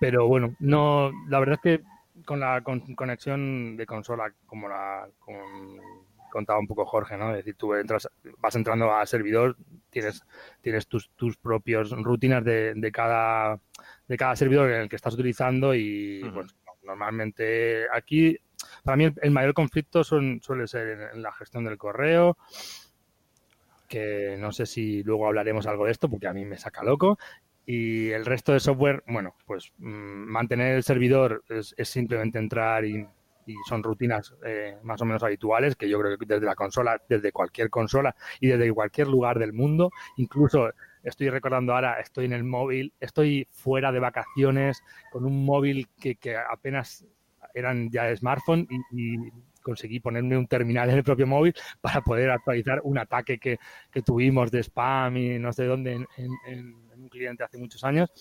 [0.01, 1.92] Pero bueno, no, la verdad es que
[2.25, 5.07] con la conexión de consola, como la
[6.33, 7.29] contaba un poco Jorge, ¿no?
[7.29, 8.09] Es decir, tú entras,
[8.39, 9.55] vas entrando a servidor,
[9.91, 10.23] tienes,
[10.61, 13.59] tienes tus, tus propias rutinas de, de, cada,
[14.07, 18.35] de cada servidor en el que estás utilizando y pues, normalmente aquí,
[18.83, 22.35] para mí el, mayor conflicto son, suele ser en, la gestión del correo,
[23.87, 27.19] que no sé si luego hablaremos algo de esto porque a mí me saca loco
[27.65, 33.07] y el resto de software, bueno, pues mm, mantener el servidor es, simplemente entrar y,
[33.67, 37.33] son rutinas eh, más o menos habituales que yo creo que desde la consola, desde
[37.33, 40.71] cualquier consola y desde cualquier lugar del mundo, incluso
[41.03, 46.17] estoy recordando ahora, estoy en el móvil, estoy fuera de vacaciones con un móvil que,
[46.37, 47.05] apenas
[47.53, 49.17] eran ya smartphone y,
[49.63, 53.57] conseguí ponerme un terminal en el propio móvil para poder actualizar un ataque que,
[54.05, 58.11] tuvimos de spam y no sé dónde en, un cliente hace muchos años.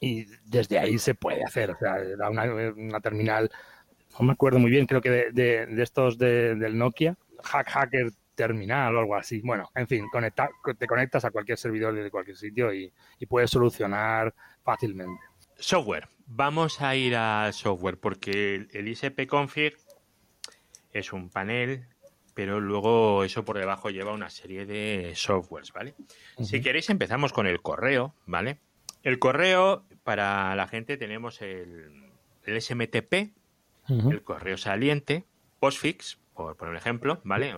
[0.00, 3.50] Y desde ahí se puede hacer, o sea, era una, terminal,
[4.18, 8.94] no me acuerdo muy bien, creo que de, de estos del Nokia, Hack Hacker terminal
[8.94, 9.40] o algo así.
[9.40, 10.04] Bueno, en fin,
[10.78, 12.92] te conectas a cualquier servidor de cualquier sitio y,
[13.28, 15.20] puedes solucionar fácilmente.
[15.58, 16.08] Software.
[16.26, 19.76] Vamos a ir a software porque el ISP config
[20.92, 21.86] es un panel,
[22.34, 25.94] pero luego eso por debajo lleva una serie de softwares, ¿vale?
[26.42, 28.58] Si queréis empezamos con el correo, ¿vale?
[29.02, 32.10] El correo, para la gente tenemos el,
[32.44, 33.32] SMTP,
[33.88, 35.24] el correo saliente,
[35.60, 37.56] Postfix, por poner un ejemplo, ¿vale?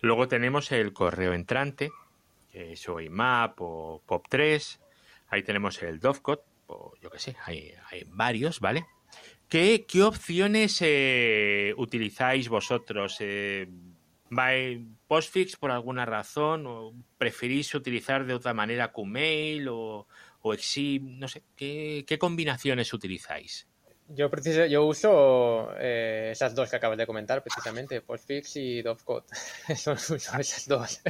[0.00, 1.90] Luego tenemos el correo entrante,
[2.50, 4.78] que es o IMAP o POP3.
[5.28, 7.74] Ahí tenemos el Dovecot, o yo qué sé, hay,
[8.08, 8.86] varios, ¿vale?
[9.48, 13.16] ¿Qué, qué opciones eh, utilizáis vosotros?
[13.20, 13.68] Eh,
[15.06, 16.66] ¿Postfix por alguna razón?
[16.66, 20.06] ¿O preferís utilizar de otra manera QMail o,
[20.42, 21.02] o Exib?
[21.02, 23.68] No sé, ¿qué, qué combinaciones utilizáis?
[24.08, 24.30] Yo,
[24.68, 29.24] yo uso eh, esas dos que acabas de comentar, precisamente, Postfix y Dovecot.
[29.76, 31.00] son, esas dos.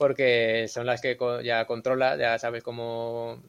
[0.00, 3.42] Porque son las que ya controlas, ya sabes cómo,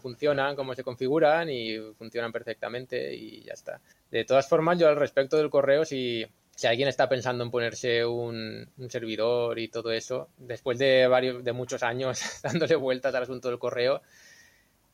[0.00, 3.78] funcionan, cómo se configuran y funcionan perfectamente y ya está.
[4.10, 6.24] De todas formas, yo al respecto del correo, si,
[6.56, 11.44] si alguien está pensando en ponerse un, un, servidor y todo eso, después de varios,
[11.44, 14.00] de muchos años dándole vueltas al asunto del correo,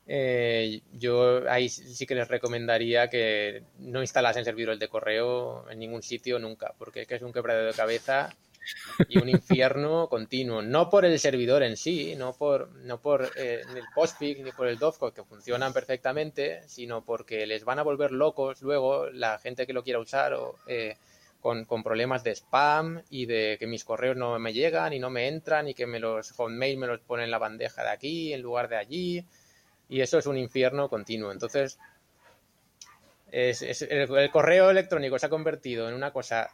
[0.07, 6.03] eh, yo ahí sí que les recomendaría que no instalasen servidores de correo en ningún
[6.03, 8.35] sitio nunca, porque es que es un quebradero de cabeza
[9.09, 10.61] y un infierno continuo.
[10.61, 14.67] No por el servidor en sí, no por, no por eh, el Postfix ni por
[14.67, 19.65] el Dovecot, que funcionan perfectamente, sino porque les van a volver locos luego la gente
[19.65, 20.97] que lo quiera usar o, eh,
[21.41, 25.09] con, con, problemas de spam y de que mis correos no me llegan y no
[25.09, 28.33] me entran y que me los hotmail me los ponen en la bandeja de aquí
[28.33, 29.25] en lugar de allí
[29.87, 31.31] y eso es un infierno continuo.
[31.31, 31.77] Entonces,
[33.31, 36.49] el, correo electrónico se ha convertido en una cosa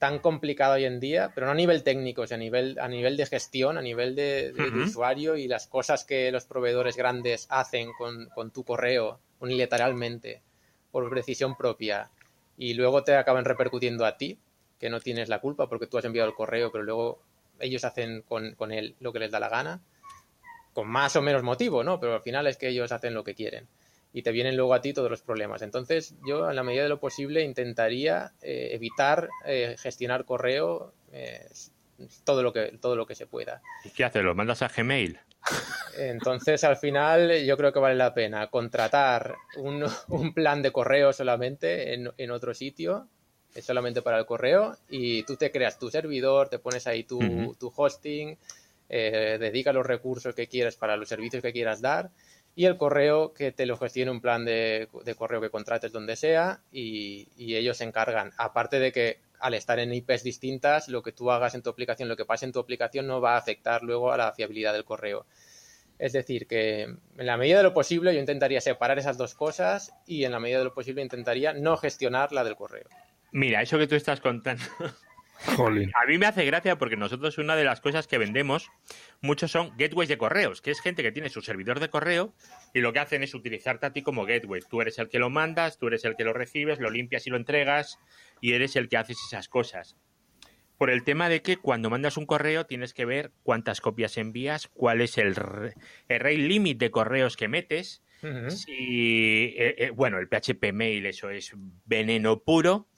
[0.00, 3.18] tan complicada hoy en día, pero no a nivel técnico, sino a nivel, a nivel
[3.18, 8.30] de gestión, a nivel de, usuario y las cosas que los proveedores grandes hacen con,
[8.30, 10.40] con tu correo unilateralmente,
[10.90, 12.08] por decisión propia,
[12.56, 14.38] y luego te acaban repercutiendo a ti,
[14.78, 17.20] que no tienes la culpa porque tú has enviado el correo, pero luego
[17.58, 19.82] ellos hacen con, con él lo que les da la gana
[20.72, 22.00] con más o menos motivo, ¿no?
[22.00, 23.68] Pero al final es que ellos hacen lo que quieren
[24.12, 25.62] y te vienen luego a ti todos los problemas.
[25.62, 31.48] Entonces, yo, en la medida de lo posible, intentaría eh, evitar eh, gestionar correo eh,
[32.24, 33.62] todo, lo que, todo lo que se pueda.
[33.84, 34.22] ¿Y qué haces?
[34.22, 35.18] ¿Lo mandas a Gmail?
[35.96, 41.12] Entonces, al final, yo creo que vale la pena contratar un, un plan de correo
[41.12, 43.08] solamente en, en, otro sitio,
[43.60, 47.72] solamente para el correo, y tú te creas tu servidor, te pones ahí tu, tu
[47.74, 48.36] hosting
[48.92, 52.10] eh, dedica los recursos que quieras para los servicios que quieras dar
[52.60, 56.60] y el correo que te lo gestione un plan de, correo que contrates donde sea
[56.70, 58.32] y, ellos se encargan.
[58.36, 62.10] Aparte de que al estar en IPs distintas, lo que tú hagas en tu aplicación,
[62.10, 64.84] lo que pase en tu aplicación no va a afectar luego a la fiabilidad del
[64.84, 65.24] correo.
[65.98, 69.94] Es decir, que en la medida de lo posible yo intentaría separar esas dos cosas
[70.06, 72.90] y en la medida de lo posible intentaría no gestionar la del correo.
[73.32, 74.64] Mira, eso que tú estás contando
[75.94, 78.70] a mí me hace gracia porque nosotros una de las cosas que vendemos
[79.20, 82.34] muchos son gateways de correos, que es gente que tiene su servidor de correo
[82.74, 84.62] y lo que hacen es utilizarte a ti como gateway.
[84.68, 87.30] Tú eres el que lo mandas, tú eres el que lo recibes, lo limpias y
[87.30, 87.98] lo entregas
[88.40, 89.96] y eres el que haces esas cosas.
[90.76, 94.68] Por el tema de que cuando mandas un correo tienes que ver cuántas copias envías,
[94.68, 95.34] cuál es el,
[96.08, 98.02] el limit de correos que metes
[98.48, 101.52] si, eh, eh, bueno, el PHP mail, eso es
[101.84, 102.88] veneno puro.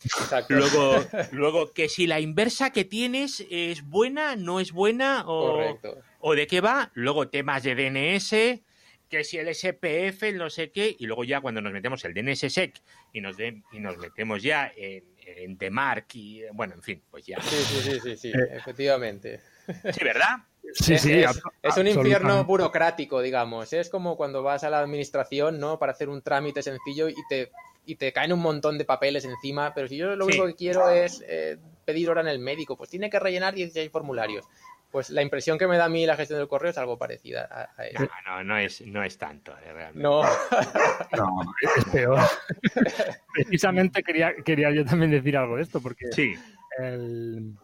[0.49, 0.97] Luego,
[1.33, 5.79] luego, que si la inversa que tienes es buena, no es buena, o,
[6.21, 6.91] o de qué va.
[6.95, 8.63] Luego temas de DNS,
[9.09, 12.81] que si el SPF, no sé qué, y luego ya cuando nos metemos el DNSSEC
[13.13, 17.41] y nos, y nos metemos ya en, en DMARC y, bueno, en fin, pues ya.
[17.43, 18.49] Sí, sí, sí, sí, sí eh.
[18.53, 19.41] efectivamente.
[19.67, 20.39] Sí, ¿verdad?
[20.75, 21.23] Sí, sí,
[21.63, 23.73] es, un infierno burocrático, digamos.
[23.73, 25.79] Es como cuando vas a la administración, ¿no?
[25.79, 27.51] Para hacer un trámite sencillo y te,
[27.85, 29.75] y te caen un montón de papeles encima.
[29.75, 32.91] Pero si yo lo único que quiero es eh, pedir hora en el médico, pues
[32.91, 34.47] tiene que rellenar 16 formularios.
[34.91, 37.71] Pues la impresión que me da a mí la gestión del correo es algo parecida
[37.77, 38.05] a, eso.
[38.27, 40.03] No, no, no es, no es tanto, eh, realmente.
[40.03, 40.23] No.
[41.17, 42.21] no, es peor.
[43.33, 46.35] Precisamente quería, quería yo también decir algo de esto, porque sí.
[46.79, 47.55] el,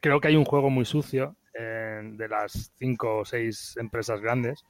[0.00, 4.64] creo que hay un juego muy sucio de las cinco o seis empresas grandes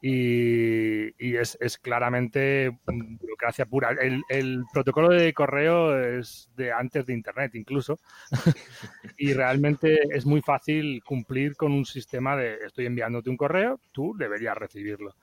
[0.00, 3.90] y, es, es, claramente burocracia pura.
[4.00, 7.98] El, el, protocolo de correo es de antes de Internet incluso
[9.18, 14.14] y realmente es muy fácil cumplir con un sistema de estoy enviándote un correo, tú
[14.16, 15.14] deberías recibirlo.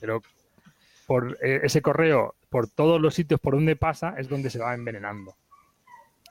[0.00, 0.22] Pero
[1.06, 4.74] por eh, ese correo, por todos los sitios por donde pasa, es donde se va
[4.74, 5.36] envenenando.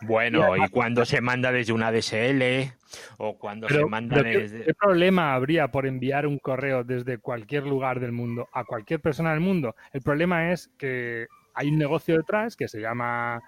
[0.01, 2.71] Bueno, y, cuando se manda desde una DSL
[3.17, 4.63] o cuando se manda desde...
[4.63, 9.31] ¿Qué problema habría por enviar un correo desde cualquier lugar del mundo a cualquier persona
[9.31, 9.75] del mundo?
[9.93, 13.41] El problema es que hay un negocio detrás que se llama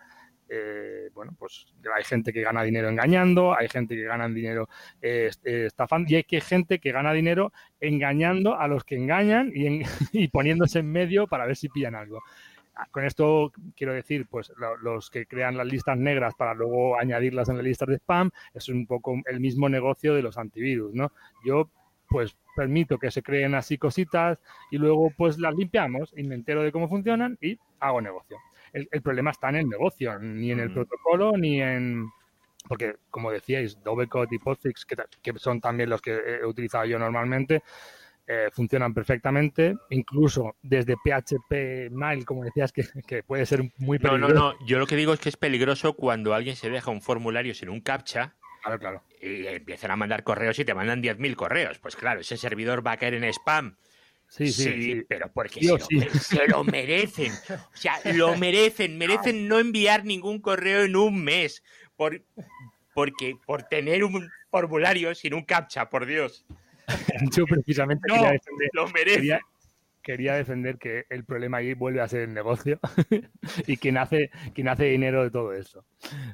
[0.51, 4.67] eh, bueno, pues hay gente que gana dinero engañando, hay gente que gana dinero
[4.99, 9.81] eh, estafando y hay que gente que gana dinero engañando a los que engañan y,
[10.11, 12.21] y poniéndose en medio para ver si pillan algo.
[12.91, 14.51] Con esto quiero decir, pues
[14.81, 18.69] los que crean las listas negras para luego añadirlas en las listas de spam, es
[18.69, 21.11] un poco el mismo negocio de los antivirus, ¿no?
[21.45, 21.69] Yo
[22.07, 24.39] pues permito que se creen así cositas
[24.71, 28.37] y luego pues las limpiamos y me entero de cómo funcionan y hago negocio.
[28.73, 30.73] El, problema está en el negocio, ni en el mm.
[30.73, 32.09] protocolo, ni en...
[32.67, 36.99] Porque, como decíais, Doublecode y Postfix, que, que son también los que he utilizado yo
[36.99, 37.63] normalmente,
[38.31, 44.33] eh, funcionan perfectamente, incluso desde PHP Mail, como decías, que, puede ser muy peligroso.
[44.35, 46.91] No, no, no, yo lo que digo es que es peligroso cuando alguien se deja
[46.91, 49.03] un formulario sin un captcha claro, claro.
[49.19, 51.79] y empiezan a mandar correos y te mandan 10.000 correos.
[51.79, 53.77] Pues claro, ese servidor va a caer en spam.
[54.27, 57.31] Sí, sí, sí, pero porque se, lo, merecen.
[57.49, 58.95] O sea, lo merecen.
[58.99, 61.63] Merecen no enviar ningún correo en un mes.
[61.95, 62.21] Por,
[62.93, 66.45] porque, por tener un formulario sin un captcha, por Dios.
[67.35, 68.85] Yo precisamente quería, defender, lo
[70.01, 72.79] quería, defender que el problema ahí vuelve a ser el negocio
[73.67, 75.85] y quien hace, quien hace dinero de todo eso.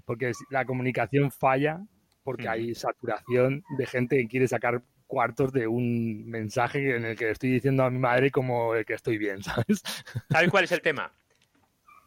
[0.06, 1.82] Porque la comunicación falla
[2.24, 7.30] porque hay saturación de gente que quiere sacar cuartos de un mensaje en el que
[7.30, 9.84] estoy diciendo a mi madre como que estoy bien, ¿sabes?
[10.30, 11.14] ¿Sabes cuál es el tema?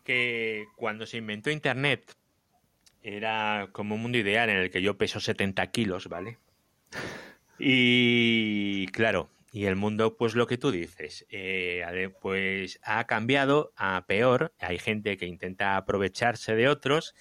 [0.04, 2.16] Que cuando se inventó Internet
[3.00, 6.38] era como un mundo ideal en el que yo peso 70 kilos, ¿vale?
[7.58, 14.04] Y claro, y el mundo, pues lo que tú dices, eh, pues ha cambiado a
[14.06, 14.54] peor.
[14.58, 17.14] Hay gente que intenta aprovecharse de otros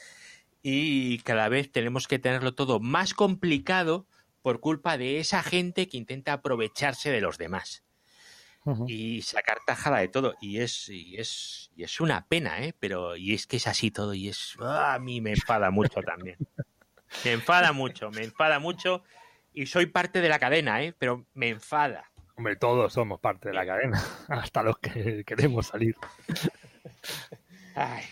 [0.62, 4.08] y cada vez tenemos que tenerlo todo más complicado
[4.42, 7.84] por culpa de esa gente que intenta aprovecharse de los demás
[8.86, 10.36] y sacar tajada de todo.
[10.42, 12.74] Y es, y es, y es una pena, ¿eh?
[12.80, 16.02] Pero, y es que es así todo y es, ah, a mí me enfada mucho
[16.02, 16.38] también.
[17.24, 19.02] Me enfada mucho, me enfada mucho
[19.58, 20.94] y soy parte de la cadena, ¿eh?
[21.00, 22.12] Pero me enfada.
[22.36, 24.00] Hombre, todos somos parte de la cadena,
[24.30, 25.96] hasta los que queremos salir.
[27.76, 28.04] Ay.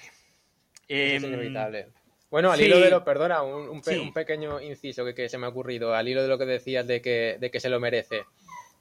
[0.88, 1.90] es em, inevitable.
[2.32, 3.80] Bueno, al hilo de lo, perdona, un,
[4.12, 7.38] pequeño inciso que, se me ha ocurrido, al hilo de lo que decías de que,
[7.40, 8.26] de que se lo merece.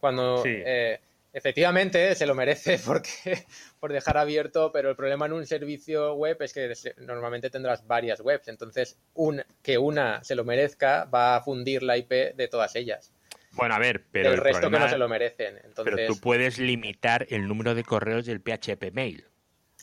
[0.00, 1.00] Cuando eh,
[1.34, 3.44] Efectivamente, se lo merece porque
[3.80, 8.20] por dejar abierto, pero el problema en un servicio web es que normalmente tendrás varias
[8.20, 12.76] webs, entonces un, que una se lo merezca va a fundir la IP de todas
[12.76, 13.12] ellas.
[13.50, 15.56] Bueno, a ver, pero el, resto que no se lo merecen.
[15.64, 15.94] Entonces...
[15.94, 19.24] Pero tú puedes limitar el número de correos del PHP mail.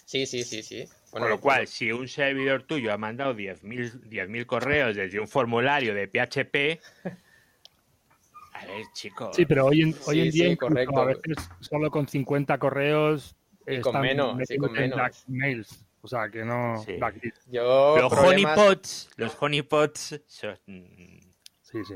[0.05, 0.87] Sí, sí, sí, sí.
[1.09, 5.93] Con lo cual, si un servidor tuyo ha mandado 10.000 10 correos desde un formulario
[5.93, 6.81] de PHP,
[9.33, 10.57] Sí, pero hoy en, hoy en día,
[10.95, 13.35] a veces solo con 50 correos.
[13.67, 15.23] Y con menos, y con menos.
[15.27, 15.85] Mails.
[16.01, 16.83] O sea, que no.
[17.47, 21.95] Yo, los honeypots, los honeypots Sí, sí.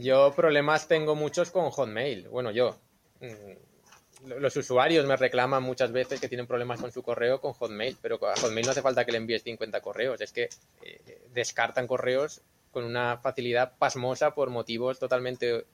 [0.00, 2.28] Yo problemas tengo muchos con Hotmail.
[2.28, 2.76] Bueno, yo.
[3.20, 7.96] Mm, los usuarios me reclaman muchas veces que tienen problemas con su correo con Hotmail,
[8.00, 10.48] pero a Hotmail no hace falta que le envíes 50 correos, es que
[10.82, 12.42] eh, descartan correos
[12.72, 15.66] con una facilidad pasmosa por motivos totalmente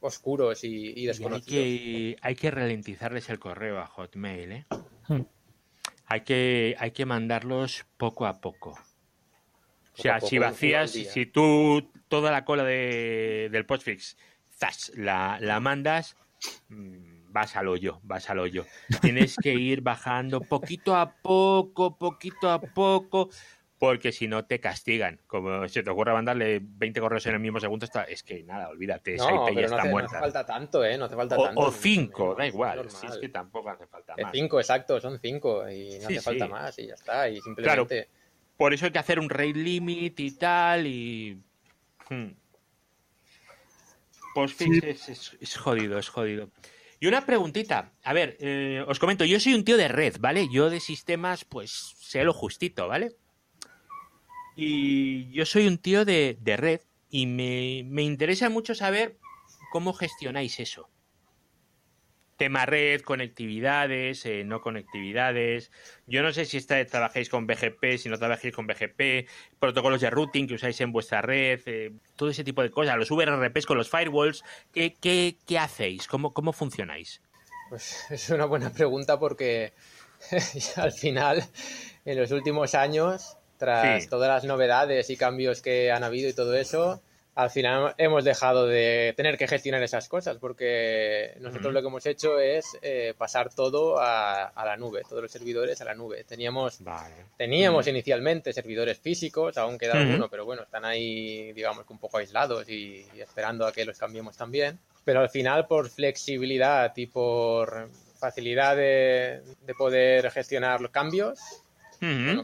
[0.00, 1.58] oscuros y, desconocidos.
[1.58, 4.66] hay, que, hay que ralentizarles el correo a Hotmail, ¿eh?
[5.08, 5.22] Hmm.
[6.06, 8.70] Hay que, hay que mandarlos poco a poco.
[8.70, 14.16] o sea, si vacías, si tú toda la cola de, del postfix
[14.94, 16.16] la, la mandas,
[16.68, 18.64] mm, vas al hoyo, vas al hoyo.
[19.00, 23.28] Tienes que ir bajando poquito a poco, poquito a poco,
[23.78, 25.20] porque si no te castigan.
[25.26, 28.68] Como si te ocurre mandarle 20 correos en el mismo segundo, está, es que nada,
[28.68, 30.12] olvídate, esa IP ya está muerta.
[30.12, 30.96] No hace falta tanto, ¿eh?
[30.96, 31.60] No hace falta o, tanto.
[31.60, 32.90] O 5, da igual.
[32.90, 34.32] Si es que tampoco hace falta más.
[34.32, 37.28] 5, exacto, son 5 y no hace falta más y ya está.
[37.28, 37.62] Y simplemente.
[37.62, 37.86] Claro,
[38.56, 41.42] por eso hay que hacer un rate limit y tal y.
[42.08, 42.32] Hmm.
[44.34, 45.08] Postfix
[45.40, 46.50] es, jodido, es jodido.
[46.98, 47.92] Y una preguntita.
[48.02, 50.48] A ver, eh, os comento, yo soy un tío de red, ¿vale?
[50.50, 53.14] Yo de sistemas, pues sé lo justito, ¿vale?
[54.56, 56.80] Y yo soy un tío de, red
[57.10, 59.16] y me, interesa mucho saber
[59.72, 60.88] ¿cómo gestionáis eso?
[62.36, 65.70] Tema red, conectividades, eh, no conectividades.
[66.06, 69.28] Yo no sé si está, trabajáis con BGP, si no trabajáis con BGP,
[69.60, 73.10] protocolos de routing que usáis en vuestra red, eh, todo ese tipo de cosas, los
[73.10, 74.42] VRPs con los firewalls.
[74.72, 76.08] ¿Qué, qué, qué hacéis?
[76.08, 77.22] ¿Cómo, ¿Cómo funcionáis?
[77.68, 79.72] Pues es una buena pregunta porque
[80.76, 81.44] al final,
[82.04, 86.54] en los últimos años, tras todas las novedades y cambios que han habido y todo
[86.54, 87.00] eso,
[87.34, 92.06] al final hemos dejado de tener que gestionar esas cosas porque nosotros lo que hemos
[92.06, 96.24] hecho es eh, pasar todo a, la nube, todos los servidores a la nube.
[96.24, 96.78] Teníamos,
[97.36, 102.68] teníamos inicialmente servidores físicos, aún queda uno, pero bueno, están ahí, digamos, un poco aislados
[102.68, 104.78] y, esperando a que los cambiemos también.
[105.04, 107.88] Pero al final, por flexibilidad y por
[108.18, 111.63] facilidad de, de poder gestionar los cambios,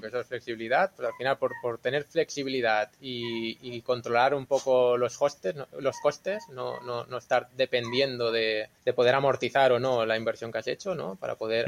[0.01, 4.97] que eso es flexibilidad, pero al final por, por tener flexibilidad y, controlar un poco
[4.97, 10.05] los hostes, los costes, no, no, no estar dependiendo de, de, poder amortizar o no
[10.05, 11.17] la inversión que has hecho, ¿no?
[11.17, 11.67] Para poder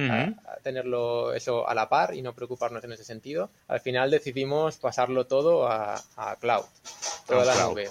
[0.62, 3.50] tenerlo eso a la par y no preocuparnos en ese sentido.
[3.68, 6.64] Al final decidimos pasarlo todo a, a cloud,
[7.26, 7.88] toda la nube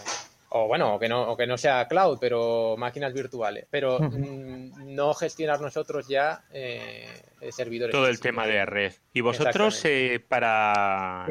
[0.53, 4.93] o bueno, o que no, o que no sea cloud, pero máquinas virtuales, pero mm,
[4.93, 7.07] no gestionar nosotros ya eh,
[7.51, 7.93] servidores.
[7.93, 8.93] Todo el tema de red.
[9.13, 11.27] ¿Y vosotros eh, para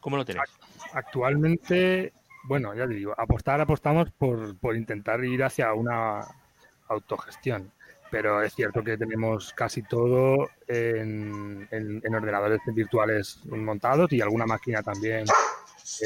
[0.00, 0.50] cómo lo tenéis?
[0.94, 2.14] Actualmente,
[2.44, 6.20] bueno, ya te digo, apostar apostamos por, por intentar ir hacia una
[6.88, 7.70] autogestión
[8.10, 14.82] pero es cierto que tenemos casi todo en, en, ordenadores virtuales montados y alguna máquina
[14.82, 15.24] también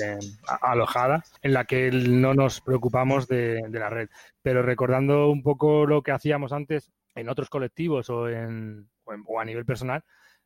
[0.01, 0.19] eh,
[0.63, 4.09] alojada en la que no nos preocupamos de, la red.
[4.43, 9.45] Pero recordando un poco lo que hacíamos antes en otros colectivos o, en, o, a
[9.45, 10.03] nivel personal,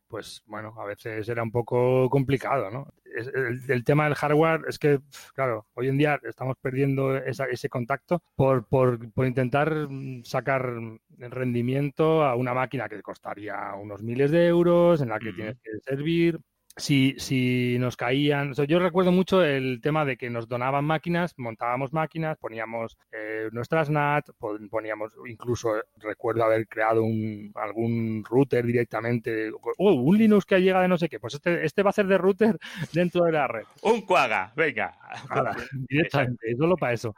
[0.07, 2.93] pues bueno, a veces era un poco complicado, ¿no?
[3.13, 4.99] El, tema del hardware es que,
[5.33, 9.87] claro, hoy en día estamos perdiendo ese contacto por, por, intentar
[10.23, 10.73] sacar
[11.17, 15.71] rendimiento a una máquina que costaría unos miles de euros, en la que tienes que
[15.81, 16.39] servir,
[16.77, 18.53] si, si nos caían.
[18.53, 23.89] yo recuerdo mucho el tema de que nos donaban máquinas, montábamos máquinas, poníamos eh, nuestras
[23.89, 24.29] NAT,
[24.69, 29.51] poníamos, incluso recuerdo haber creado un, algún router directamente.
[29.77, 31.19] Oh, un Linux que llega de no sé qué.
[31.19, 32.57] Pues este, este va a ser de router
[32.93, 33.65] dentro de la red.
[33.83, 34.97] Un cuaga, venga.
[35.89, 37.15] directamente, solo para eso.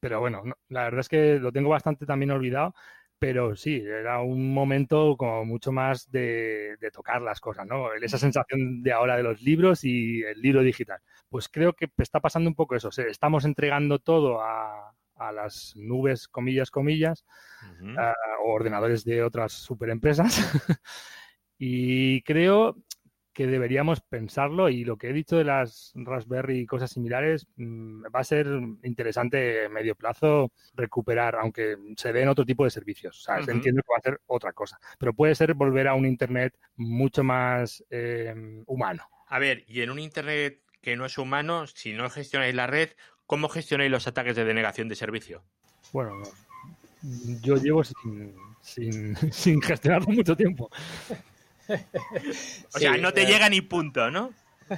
[0.00, 2.74] Pero bueno, la verdad es que lo tengo bastante también olvidado
[3.24, 7.90] pero sí, era un momento como mucho más de, tocar las cosas, ¿no?
[7.94, 11.00] Esa sensación de ahora de los libros y el libro digital.
[11.30, 12.90] Pues creo que está pasando un poco eso.
[13.08, 14.92] Estamos entregando todo a,
[15.32, 17.24] las nubes, comillas, comillas,
[18.44, 20.36] o ordenadores de otras superempresas.
[21.56, 22.76] y creo
[23.34, 28.04] que deberíamos pensarlo y lo que he dicho de las Raspberry y cosas similares mm,
[28.04, 28.46] va a ser
[28.84, 33.18] interesante a medio plazo recuperar, aunque se den otro tipo de servicios.
[33.18, 36.06] O sea, entiendo que va a ser otra cosa, pero puede ser volver a un
[36.06, 39.08] Internet mucho más em, humano.
[39.26, 42.90] A ver, y en un Internet que no es humano, si no gestionáis la red,
[43.26, 45.42] ¿cómo gestionáis los ataques de denegación de servicio?
[45.92, 46.22] Bueno,
[47.42, 50.70] yo llevo sin, sin, sin gestionarlo mucho tiempo.
[52.74, 54.32] o sea, no te llega ni punto, ¿no?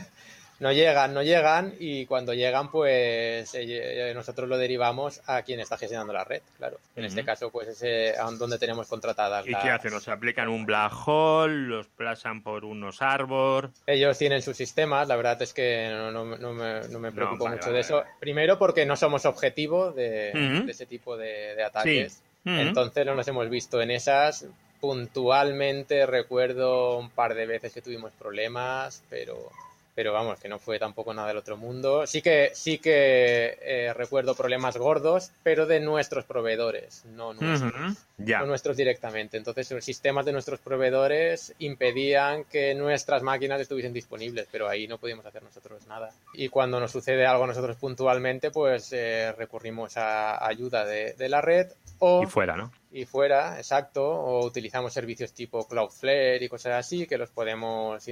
[0.58, 5.76] No llegan, no llegan y cuando llegan pues eh, nosotros lo derivamos a quien está
[5.76, 6.78] gestionando la red, claro.
[6.94, 9.92] En este caso pues es donde tenemos contratadas ¿Y qué hacen?
[9.92, 11.68] ¿Nos aplican un black hole?
[11.68, 13.70] ¿Los plazan por unos arbor?
[13.86, 18.02] Ellos tienen sus sistemas, la verdad es que no, me, preocupo mucho de eso.
[18.18, 22.22] Primero porque no somos objetivo de, ese tipo de, ataques.
[22.46, 24.46] Entonces no nos hemos visto en esas
[24.80, 29.50] puntualmente recuerdo un par de veces que tuvimos problemas, pero,
[29.94, 32.06] pero vamos, que no fue tampoco nada del otro mundo.
[32.06, 38.46] Sí que, sí que eh, recuerdo problemas gordos, pero de nuestros proveedores, no nuestros, no
[38.46, 39.36] nuestros directamente.
[39.36, 44.98] Entonces, los sistemas de nuestros proveedores impedían que nuestras máquinas estuviesen disponibles, pero ahí no
[44.98, 46.12] podíamos hacer nosotros nada.
[46.34, 51.28] Y cuando nos sucede algo a nosotros puntualmente, pues eh, recurrimos a ayuda de, de
[51.28, 52.22] la red o...
[52.22, 52.72] Y fuera, ¿no?
[52.96, 58.08] y fuera, exacto, o utilizamos servicios tipo Cloudflare y cosas así que los podemos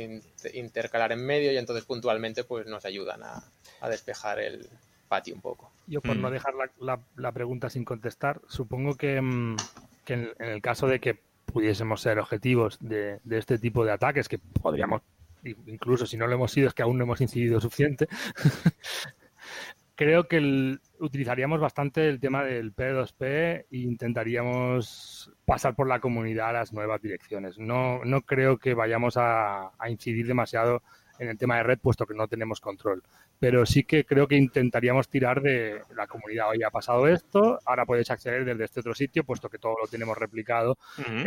[0.52, 3.42] intercalar en medio y entonces puntualmente pues nos ayudan a,
[3.88, 4.68] despejar el
[5.08, 5.72] patio un poco.
[5.86, 6.32] Yo por no mm.
[6.32, 6.54] dejar
[7.16, 9.22] la, pregunta sin contestar, supongo que,
[10.08, 14.38] mm, en, el caso de que pudiésemos ser objetivos de, este tipo de ataques, que
[14.38, 15.02] podríamos,
[15.44, 18.08] incluso si no lo hemos sido, es que aún no hemos incidido suficiente,
[19.94, 26.54] creo que utilizaríamos bastante el tema del P2P e intentaríamos pasar por la comunidad a
[26.54, 27.58] las nuevas direcciones.
[27.58, 30.82] No, no creo que vayamos a, incidir demasiado
[31.18, 33.02] en el tema de red, puesto que no tenemos control.
[33.38, 36.50] Pero sí que creo que intentaríamos tirar de la comunidad.
[36.50, 39.88] Hoy ha pasado esto, ahora puedes acceder desde este otro sitio, puesto que todo lo
[39.88, 41.26] tenemos replicado en,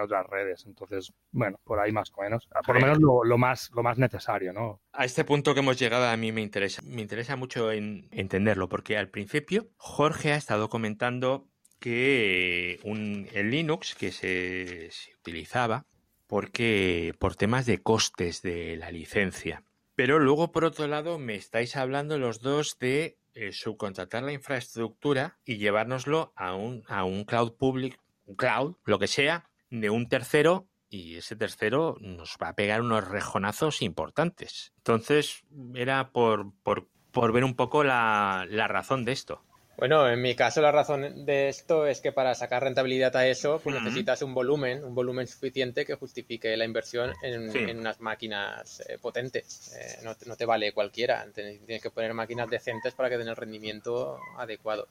[0.00, 0.64] otras redes.
[0.66, 2.48] Entonces, bueno, por ahí más o menos.
[2.64, 4.80] Por lo menos lo, más, lo más necesario, ¿no?
[4.92, 6.82] A este punto que hemos llegado a mí me interesa.
[6.84, 13.50] Me interesa mucho en entenderlo, porque al principio Jorge ha estado comentando que un, el
[13.50, 15.86] Linux que se, utilizaba
[16.28, 19.64] porque por temas de costes de la licencia.
[19.96, 25.38] Pero luego, por otro lado, me estáis hablando los dos de eh, subcontratar la infraestructura
[25.44, 30.08] y llevárnoslo a un, a un cloud public, un cloud, lo que sea, de un
[30.08, 34.72] tercero y ese tercero nos va a pegar unos rejonazos importantes.
[34.76, 39.44] Entonces, era por, por, por ver un poco la, la razón de esto.
[39.78, 43.60] Bueno, en mi caso la razón de esto es que para sacar rentabilidad a eso,
[43.62, 48.98] pues necesitas un volumen, un volumen suficiente que justifique la inversión en, unas máquinas eh,
[49.00, 49.72] potentes.
[49.76, 54.18] Eh, no, te vale cualquiera, tienes que poner máquinas decentes para que den el rendimiento
[54.36, 54.88] adecuado.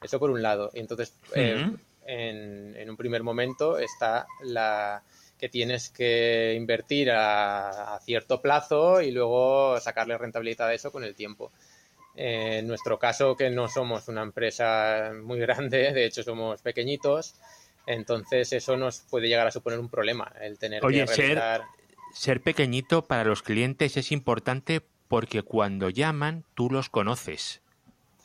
[0.00, 0.70] Eso por un lado.
[0.72, 1.72] Y entonces, eh,
[2.06, 5.02] en, un primer momento está la
[5.36, 11.16] que tienes que invertir a cierto plazo y luego sacarle rentabilidad a eso con el
[11.16, 11.50] tiempo
[12.20, 17.36] en nuestro caso, que no somos una empresa muy grande, de hecho somos pequeñitos,
[17.86, 21.16] entonces eso nos puede llegar a suponer un problema, el tener que realizar...
[21.16, 21.62] Ser,
[22.12, 27.62] ser pequeñito para los clientes es importante porque cuando llaman tú los conoces.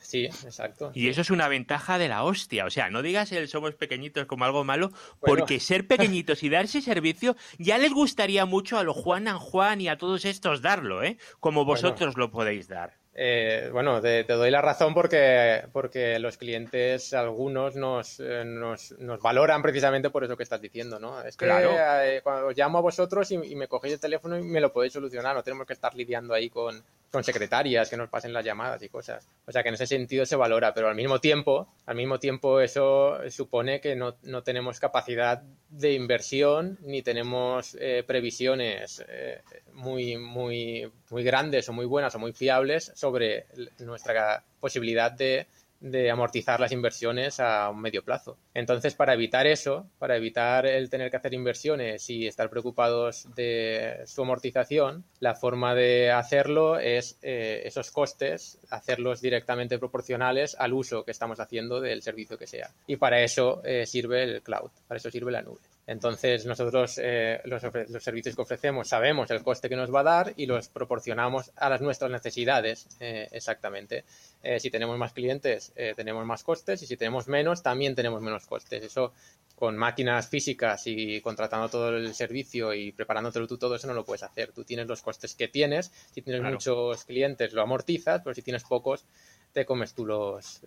[0.02, 0.92] Sí, exacto.
[0.96, 2.66] Y eso es una ventaja de la hostia.
[2.66, 6.82] O sea, no digas el somos pequeñitos como algo malo, porque ser pequeñitos y darse
[6.82, 11.04] servicio ya les gustaría mucho a los Juan and Juan y a todos estos darlo,
[11.04, 11.18] ¿eh?
[11.40, 13.03] Como vosotros lo podéis dar.
[13.16, 19.22] Eh, bueno, te, doy la razón porque, porque los clientes, algunos, nos, eh, nos, nos,
[19.22, 21.22] valoran precisamente por eso que estás diciendo, ¿no?
[21.22, 24.42] Es que eh, cuando os llamo a vosotros y, y, me cogéis el teléfono y
[24.42, 26.84] me lo podéis solucionar, no tenemos que estar lidiando ahí con,
[27.14, 29.30] con secretarias que nos pasen las llamadas y cosas.
[29.46, 32.60] O sea que en ese sentido se valora, pero al mismo tiempo, al mismo tiempo
[32.60, 39.44] eso supone que no, no tenemos capacidad de inversión ni tenemos eh, previsiones eh,
[39.74, 43.46] muy, muy, muy grandes o muy buenas o muy fiables sobre
[43.78, 45.46] nuestra posibilidad de
[45.84, 48.38] de amortizar las inversiones a un medio plazo.
[48.54, 54.02] Entonces, para evitar eso, para evitar el tener que hacer inversiones y estar preocupados de
[54.06, 61.04] su amortización, la forma de hacerlo es eh, esos costes, hacerlos directamente proporcionales al uso
[61.04, 62.72] que estamos haciendo del servicio que sea.
[62.88, 65.73] Y para eso eh, sirve el cloud, para eso sirve la nube.
[65.86, 67.62] Entonces, nosotros eh, los,
[68.02, 71.70] servicios que ofrecemos sabemos el coste que nos va a dar y los proporcionamos a
[71.70, 74.06] las nuestras necesidades exactamente.
[74.42, 78.22] Eh, si tenemos más clientes, eh, tenemos más costes y si tenemos menos, también tenemos
[78.22, 78.84] menos costes.
[78.84, 79.14] Eso
[79.56, 84.06] con máquinas físicas y contratando todo el servicio y preparándotelo tú todo eso no lo
[84.06, 84.54] puedes hacer.
[84.54, 85.92] Tú tienes los costes que tienes.
[86.14, 89.06] Si tienes muchos clientes, lo amortizas, pero si tienes pocos,
[89.52, 90.62] te comes tú los,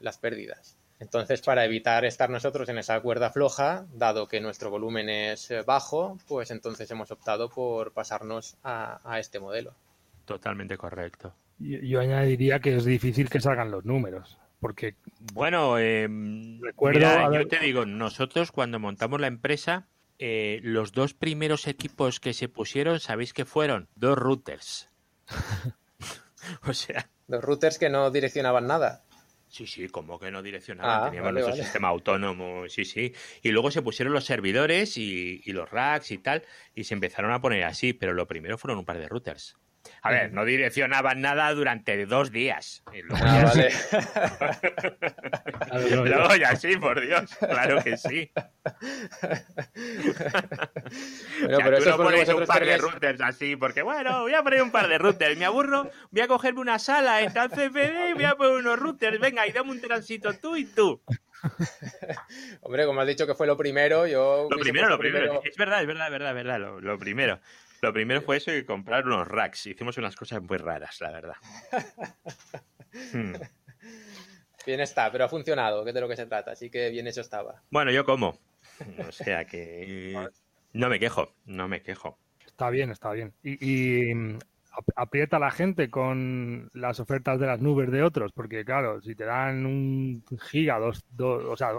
[0.00, 0.76] las pérdidas.
[1.00, 5.62] Entonces, para evitar estar nosotros en esa cuerda floja, dado que nuestro volumen es eh,
[5.62, 9.74] bajo, pues entonces hemos optado por pasarnos a este modelo.
[10.24, 11.34] Totalmente correcto.
[11.58, 14.94] Yo, añadiría que es difícil que salgan los números, porque...
[15.32, 19.88] Bueno, recuerdo, yo te digo, nosotros cuando montamos la empresa,
[20.18, 23.88] eh, los dos primeros equipos que se pusieron, ¿sabéis qué fueron?
[23.96, 24.88] Dos routers.
[26.66, 27.08] o sea...
[27.26, 29.02] Dos routers que no direccionaban nada.
[29.48, 33.14] Sí, sí, como que no direccionaban, ah, teníamos nuestro sistema autónomo, sí, sí.
[33.42, 36.44] Y luego se pusieron los servidores y, y, los racks y tal,
[36.74, 39.56] y se empezaron a poner así, pero lo primero fueron un par de routers.
[40.02, 42.82] A ver, no direccionaban nada durante dos días.
[42.92, 43.52] Y luego, ah,
[46.36, 46.76] ya sí.
[46.76, 48.30] por Dios, claro que sí.
[51.40, 54.70] pero eso no pones un par de routers así, porque bueno, voy a poner un
[54.70, 58.36] par de routers, me aburro, voy a cogerme una sala, está el CPD voy a
[58.36, 61.00] poner unos routers, venga, y dame un tránsito tú y tú.
[62.62, 64.48] Hombre, como has dicho que fue lo primero, yo...
[64.50, 65.40] Lo primero, lo primero.
[65.44, 67.40] Es verdad, es verdad, es verdad, es verdad, lo primero.
[67.80, 69.66] Lo primero fue eso y comprar unos racks.
[69.66, 71.36] Hicimos unas cosas muy raras, la verdad.
[73.12, 73.34] Hmm.
[74.66, 77.06] Bien está, pero ha funcionado, que es de lo que se trata, así que bien
[77.06, 77.62] hecho estaba.
[77.70, 78.38] Bueno, yo como.
[79.06, 80.28] O sea que
[80.72, 82.18] no me quejo, no me quejo.
[82.44, 83.34] Está bien, está bien.
[83.42, 84.38] Y, mm,
[84.96, 89.14] aprieta a la gente con las ofertas de las nubes de otros, porque claro, si
[89.14, 91.72] te dan un giga, dos, dos o sea,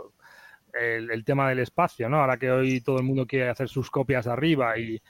[0.74, 2.22] el, el, tema del espacio, ¿no?
[2.22, 5.02] Ahora que hoy todo el mundo quiere hacer sus copias arriba y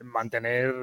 [0.00, 0.74] mantener...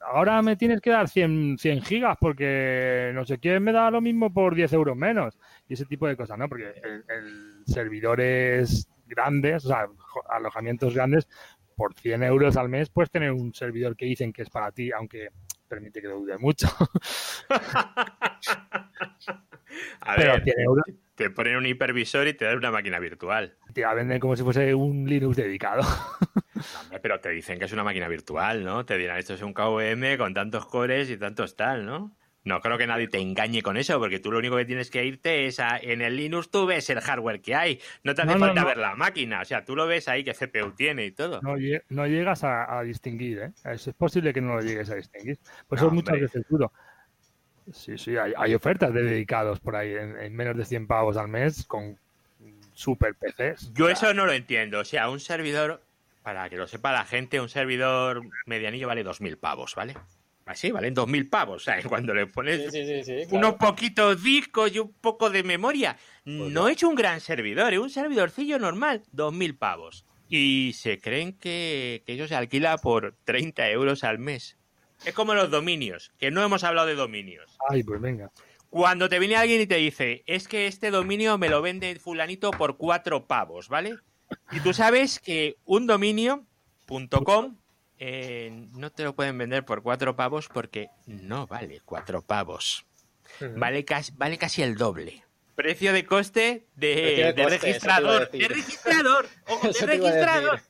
[0.00, 4.00] Ahora me tienes que dar 100, 100 gigas porque no sé quién me da lo
[4.00, 5.38] mismo por 10 euros menos.
[5.68, 6.48] Y ese tipo de cosas, ¿no?
[6.48, 9.86] Porque el, servidores grandes, o sea,
[10.28, 11.28] alojamientos grandes,
[11.76, 14.90] por 100 euros al mes puedes tener un servidor que dicen que es para ti,
[14.92, 15.28] aunque
[15.68, 16.68] permite que dude mucho.
[20.00, 20.42] A ver,
[21.14, 23.56] te ponen un hipervisor y te dan una máquina virtual.
[23.72, 25.82] Te la venden como si fuese un Linux dedicado.
[27.02, 28.84] pero te dicen que es una máquina virtual, ¿no?
[28.84, 32.16] Te dirán, esto es un KVM con tantos cores y tantos tal, ¿no?
[32.44, 35.04] No creo que nadie te engañe con eso, porque tú lo único que tienes que
[35.04, 38.36] irte es a, en el Linux tú ves el hardware que hay, no te hace
[38.36, 41.40] falta ver la máquina, o sea, tú lo ves ahí que CPU tiene y todo.
[41.40, 43.52] No, llegas a, distinguir, ¿eh?
[43.64, 45.38] Es, posible que no lo llegues a distinguir.
[45.68, 46.72] Por eso muchas veces duro.
[47.70, 51.64] Sí, sí, hay, ofertas de dedicados por ahí en, menos de 100 pavos al mes
[51.66, 51.96] con
[52.74, 53.72] super PCs.
[53.74, 55.80] Yo eso no lo entiendo, o sea, un servidor,
[56.22, 59.94] para que lo sepa la gente, un servidor medianillo vale 2.000 pavos, ¿vale?
[60.44, 61.64] Así, valen dos mil pavos.
[61.64, 61.86] ¿sabes?
[61.88, 62.72] Cuando le pones
[63.30, 65.96] unos poquitos discos y un poco de memoria.
[66.24, 70.04] Pues no hecho un gran servidor, es un servidorcillo normal, dos mil pavos.
[70.28, 74.56] Y se creen que, que eso se alquila por 30 euros al mes.
[75.04, 77.56] Es como los dominios, que no hemos hablado de dominios.
[77.68, 78.30] Ay, pues venga.
[78.70, 82.50] Cuando te viene alguien y te dice, es que este dominio me lo vende fulanito
[82.52, 83.98] por cuatro pavos, ¿vale?
[84.50, 87.56] Y tú sabes que un dominio.com
[87.98, 92.84] eh, no te lo pueden vender por cuatro pavos porque no vale cuatro pavos.
[93.56, 95.22] Vale, casi, vale casi el doble.
[95.54, 98.30] Precio de coste de, registrador.
[98.30, 99.28] De registrador.
[99.48, 100.60] Ojo, de registrador.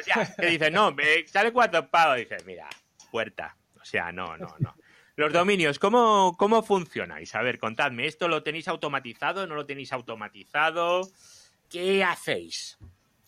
[0.00, 2.18] O sea, te dice, no, me sale cuatro pavos.
[2.18, 2.68] Dices, mira,
[3.10, 3.56] puerta.
[3.88, 4.76] O sea, no, no, no.
[5.16, 7.34] Los dominios, ¿cómo, ¿cómo funcionáis?
[7.34, 9.46] A ver, contadme, ¿esto lo tenéis automatizado?
[9.46, 11.08] ¿No lo tenéis automatizado?
[11.70, 12.76] ¿Qué hacéis?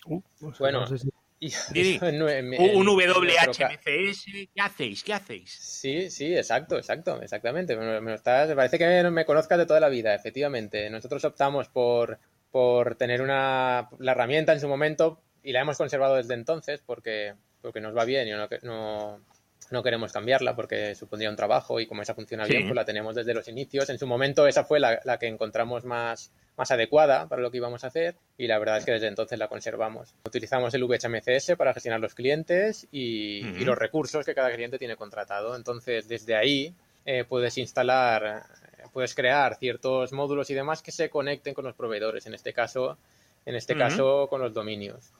[0.04, 0.20] Uh,
[0.58, 0.84] bueno,
[1.40, 5.02] un WHMCS, ¿qué hacéis?
[5.02, 5.50] ¿Qué hacéis?
[5.50, 7.74] Sí, sí, exacto, exacto, exactamente.
[7.74, 10.90] Me, parece que me conozcas de toda la vida, efectivamente.
[10.90, 12.18] Nosotros optamos por,
[12.50, 17.32] por tener una, la herramienta en su momento y la hemos conservado desde entonces porque,
[17.62, 19.20] porque nos va bien y no, no,
[19.70, 23.14] no queremos cambiarla porque supondría un trabajo y como esa funciona bien, pues la tenemos
[23.14, 23.88] desde los inicios.
[23.88, 27.56] En su momento esa fue la, la, que encontramos más, más adecuada para lo que
[27.56, 30.14] íbamos a hacer y la verdad es que desde entonces la conservamos.
[30.26, 35.54] Utilizamos el VHMCS para gestionar los clientes y, los recursos que cada cliente tiene contratado.
[35.54, 36.74] Entonces, desde ahí
[37.06, 38.44] eh, puedes instalar,
[38.92, 42.98] puedes crear ciertos módulos y demás que se conecten con los proveedores, en este caso,
[43.46, 45.12] en este caso con los dominios.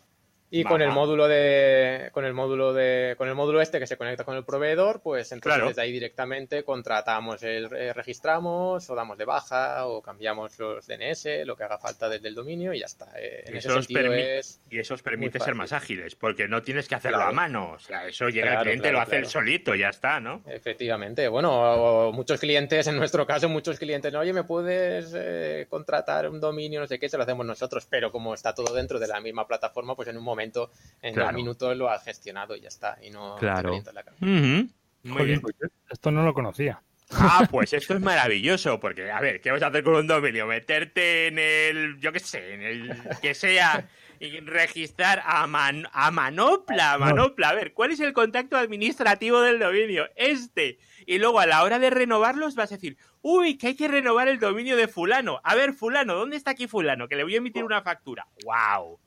[0.53, 3.97] Y con el módulo de con el módulo de con el módulo este que se
[3.97, 9.17] conecta con el proveedor, pues entonces desde ahí directamente contratamos el eh, registramos o damos
[9.17, 12.87] de baja o cambiamos los DNS, lo que haga falta desde el dominio y ya
[12.87, 13.07] está.
[13.17, 16.89] Eh, en ese sentido es y eso os permite ser más ágiles, porque no tienes
[16.89, 19.91] que hacerlo a mano, o sea, eso llega el cliente lo hace él solito, ya
[19.91, 20.43] está, ¿no?
[20.47, 21.29] Efectivamente.
[21.29, 26.81] Bueno, muchos clientes en nuestro caso, muchos clientes, "Oye, ¿me puedes eh, contratar un dominio,
[26.81, 29.47] no sé qué?" Se lo hacemos nosotros, pero como está todo dentro de la misma
[29.47, 32.99] plataforma, pues en un momento en dos minutos lo has gestionado y ya está.
[33.03, 33.73] Y no claro.
[33.93, 35.41] la Muy bien.
[35.41, 35.55] Pues,
[35.89, 36.83] esto no lo conocía.
[37.13, 40.47] Ah, pues esto es maravilloso, porque, a ver, ¿qué vas a hacer con un dominio?
[40.47, 43.89] Meterte en el, yo qué sé, en el que sea,
[44.21, 47.49] y registrar a, a manopla, a manopla.
[47.49, 50.09] A ver, ¿cuál es el contacto administrativo del dominio?
[50.15, 50.79] Este.
[51.07, 54.29] Y luego a la hora de renovarlos vas a decir, uy, que hay que renovar
[54.29, 55.41] el dominio de fulano.
[55.43, 57.09] A ver, fulano, ¿dónde está aquí fulano?
[57.09, 58.27] Que le voy a emitir una factura.
[58.45, 59.01] ¡Wow!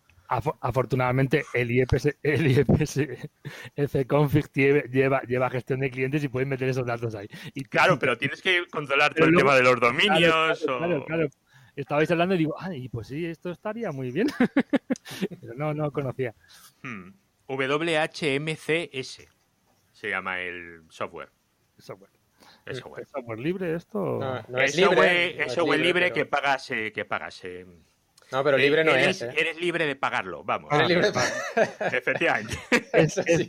[0.62, 6.86] Afortunadamente el IPS, el IPS config lleva, lleva gestión de clientes y pueden meter esos
[6.86, 7.28] datos ahí.
[7.54, 10.64] Y, claro, pero tienes que controlar todo el tema de los dominios.
[10.66, 11.28] Claro, claro,
[11.76, 14.28] Estabais hablando y digo, ay, pues sí, esto estaría muy bien.
[15.42, 16.36] pero no, no conocía.
[16.84, 17.14] Hmm.
[17.48, 19.28] WHMCS
[19.92, 21.30] se llama el software.
[21.78, 22.12] Software.
[22.66, 24.20] ¿Es software, libre esto?
[24.48, 27.66] No, es, libre, software, libre, que pagas, eh, que pagas eh,
[28.34, 29.30] no, pero libre no eres, es.
[29.30, 29.36] ¿eh?
[29.38, 30.72] Eres libre de pagarlo, vamos.
[30.74, 32.58] Eres libre de Efectivamente.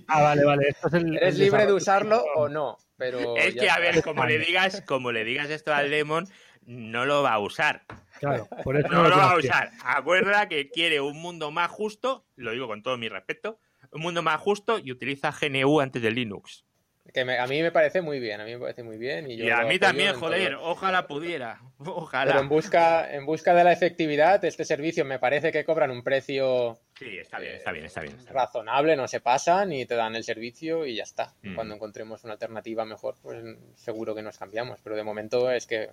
[0.08, 0.76] ah, vale, vale.
[1.20, 3.36] eres libre de usarlo o no, pero...
[3.36, 6.28] Es que, a ver, como le, digas, como le digas esto al Lemon,
[6.66, 7.84] no lo va a usar.
[8.20, 9.70] Claro, por eso no, lo va a usar.
[9.84, 13.58] Acuerda que quiere un mundo más justo, lo digo con todo mi respeto,
[13.90, 16.64] un mundo más justo y utiliza GNU antes de Linux.
[17.12, 19.30] Que a mí me parece muy bien, a mí me parece muy bien.
[19.30, 21.60] Y, a mí también, joder, ojalá pudiera.
[21.78, 22.32] Ojalá.
[22.32, 26.02] Pero en busca, en busca de la efectividad, este servicio me parece que cobran un
[26.02, 26.78] precio.
[26.98, 28.16] Sí, está bien, está bien, está bien.
[28.30, 31.34] razonable, no se pasan y te dan el servicio y ya está.
[31.42, 31.54] Mm.
[31.54, 33.44] Cuando encontremos una alternativa mejor, pues
[33.74, 34.80] seguro que nos cambiamos.
[34.82, 35.90] Pero de momento es que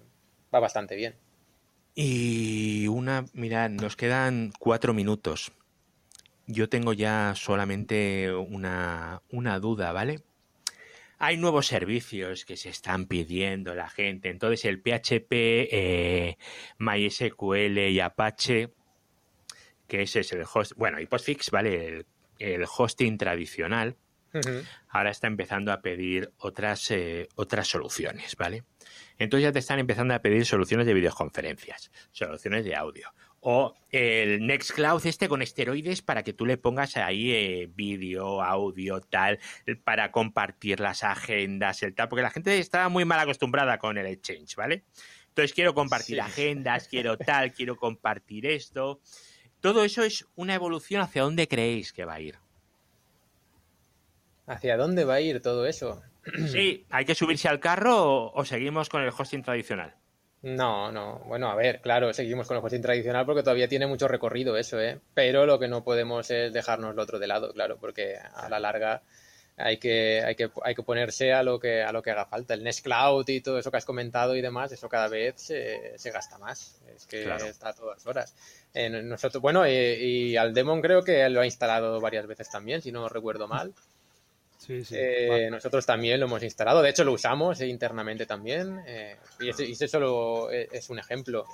[0.54, 1.16] va bastante bien.
[1.94, 5.52] Y una, mirad, nos quedan cuatro minutos.
[6.48, 10.22] Yo tengo ya solamente una, una duda, ¿vale?
[11.24, 14.30] Hay nuevos servicios que se están pidiendo la gente.
[14.30, 16.38] Entonces el PHP, eh,
[16.80, 18.74] MySQL y Apache,
[19.88, 22.06] que ese es el host, bueno, y Postfix, ¿vale?
[22.40, 23.98] El, hosting tradicional.
[24.88, 28.64] ahora está empezando a pedir otras, eh, otras soluciones, ¿vale?
[29.20, 33.14] Entonces ya te están empezando a pedir soluciones de videoconferencias, soluciones de audio.
[33.42, 39.02] O el Nextcloud este con esteroides para que tú le pongas ahí eh, vídeo, audio,
[39.02, 39.40] tal,
[39.84, 44.06] para compartir las agendas, el tal, porque la gente está muy mal acostumbrada con el
[44.06, 44.86] Exchange, ¿vale?
[45.30, 49.02] Entonces quiero compartir agendas, quiero tal, quiero compartir esto.
[49.60, 52.38] Todo eso es una evolución hacia dónde creéis que va a ir.
[54.48, 56.02] ¿Hacia dónde va a ir todo eso?
[56.48, 59.96] Sí, ¿hay que subirse al carro o, seguimos con el hosting tradicional?
[60.44, 61.20] No, no.
[61.28, 64.80] Bueno, a ver, claro, seguimos con el hosting tradicional porque todavía tiene mucho recorrido eso,
[64.80, 65.00] ¿eh?
[65.14, 68.60] Pero lo que no podemos es dejarnos lo otro de lado, claro, porque a la
[68.60, 69.04] larga
[69.58, 72.56] hay que, hay que, hay que ponerse a lo que, a lo que haga falta.
[72.56, 75.98] El Nest Cloud y todo eso que has comentado y demás, eso cada vez se,
[76.00, 76.82] se gasta más.
[76.96, 78.34] Es que está a todas horas.
[78.74, 82.92] nosotros, bueno, y, y, al Demon creo que lo ha instalado varias veces también, si
[82.92, 83.74] no recuerdo mal.
[84.62, 84.96] Sí, sí.
[84.96, 86.84] Eh, nosotros también lo hemos instalado.
[86.84, 88.80] De hecho, lo usamos internamente también.
[88.86, 91.46] Eh, y, eso solo es un ejemplo.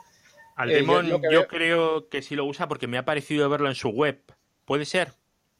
[0.57, 3.75] Al Demon yo, yo creo que sí lo usa porque me ha parecido verlo en
[3.75, 4.21] su web.
[4.65, 5.13] ¿Puede ser?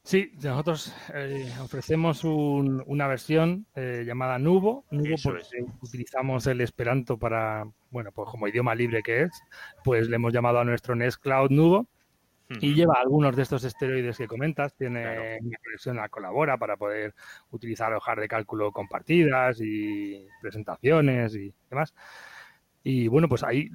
[0.08, 7.66] Sí, nosotros eh, ofrecemos una versión eh, llamada Nubo, Nubo porque utilizamos el Esperanto para,
[7.90, 9.32] bueno, pues como idioma libre que es,
[9.84, 11.90] pues le hemos llamado a nuestro Nest Cloud Nubo
[12.50, 17.14] y lleva algunos de estos esteroides que comentas, tiene una conexión a Colabora para poder
[17.52, 21.94] utilizar hojas de cálculo compartidas y presentaciones y demás.
[22.90, 23.70] Y bueno, pues ahí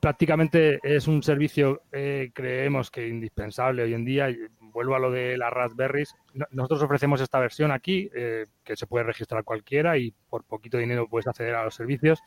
[0.00, 4.28] prácticamente es un servicio, eh, creemos que indispensable hoy en día.
[4.60, 6.16] Vuelvo a lo de las Raspberries,
[6.50, 11.08] nosotros ofrecemos esta versión aquí, eh, que se puede registrar cualquiera y por poquito dinero
[11.08, 12.20] puedes acceder a los servicios,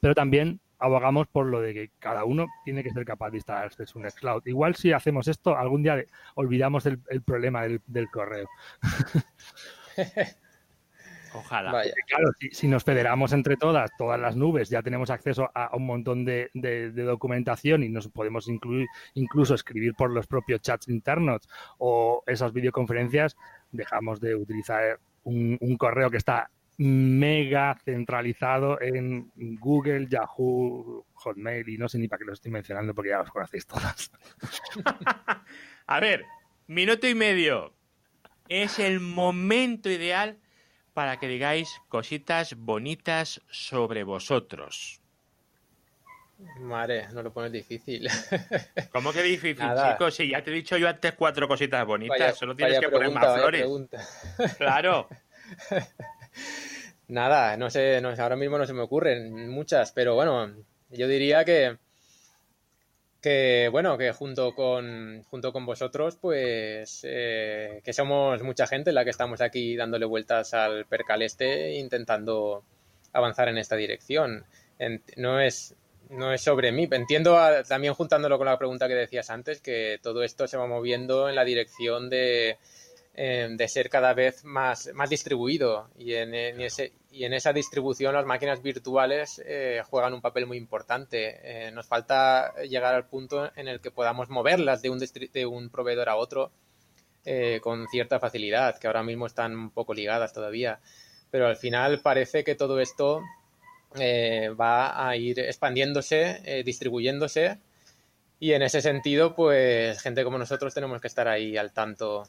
[0.00, 3.86] pero también abogamos por lo de que cada uno tiene que ser capaz de instalarse
[3.86, 4.46] su Nextcloud.
[4.46, 6.04] Igual si hacemos esto, algún día
[6.34, 8.48] olvidamos el, problema del, del correo.
[11.36, 11.70] Ojalá.
[12.06, 16.24] Claro, si, nos federamos entre todas, todas las nubes, ya tenemos acceso a un montón
[16.24, 16.50] de,
[16.94, 21.42] documentación y nos podemos incluir, incluso escribir por los propios chats internos
[21.78, 23.36] o esas videoconferencias,
[23.70, 31.88] dejamos de utilizar un, correo que está mega centralizado en Google, Yahoo, Hotmail y no
[31.88, 34.10] sé ni para qué lo estoy mencionando porque ya los conocéis todas.
[35.86, 36.24] a ver,
[36.66, 37.72] minuto y medio.
[38.48, 40.38] Es el momento ideal
[40.94, 45.00] para que digáis cositas bonitas sobre vosotros.
[46.60, 48.08] Madre, no lo pones difícil.
[48.92, 50.14] ¿Cómo que difícil, chicos?
[50.14, 53.34] Si ya te he dicho yo antes cuatro cositas bonitas, solo tienes que poner más
[53.34, 53.66] flores.
[54.58, 55.08] Claro.
[57.08, 60.52] Nada, no sé, no, ahora mismo no se me ocurren muchas, pero bueno,
[60.90, 61.76] yo diría que
[63.26, 69.02] que bueno, que junto con, junto con vosotros, pues eh, que somos mucha gente la
[69.02, 72.62] que estamos aquí dándole vueltas al percal este intentando
[73.12, 74.44] avanzar en esta dirección.
[75.16, 75.74] no es
[76.08, 76.88] no es sobre mí.
[76.90, 77.36] Entiendo
[77.68, 81.34] también juntándolo con la pregunta que decías antes que todo esto se va moviendo en
[81.34, 82.58] la dirección de
[83.18, 88.12] Em, de ser cada vez más, más distribuido y en, ese, y en esa distribución
[88.12, 91.40] las máquinas virtuales eh, juegan un papel muy importante.
[91.42, 95.70] Eh, nos falta llegar al punto en el que podamos moverlas de un, de un
[95.70, 96.50] proveedor a otro
[97.24, 100.78] eh, con cierta facilidad, que ahora mismo están un poco ligadas todavía.
[101.30, 103.22] Pero al final parece que todo esto
[103.98, 107.58] va a ir expandiéndose, distribuyéndose
[108.38, 112.28] y en ese sentido, pues gente como nosotros tenemos que estar ahí al tanto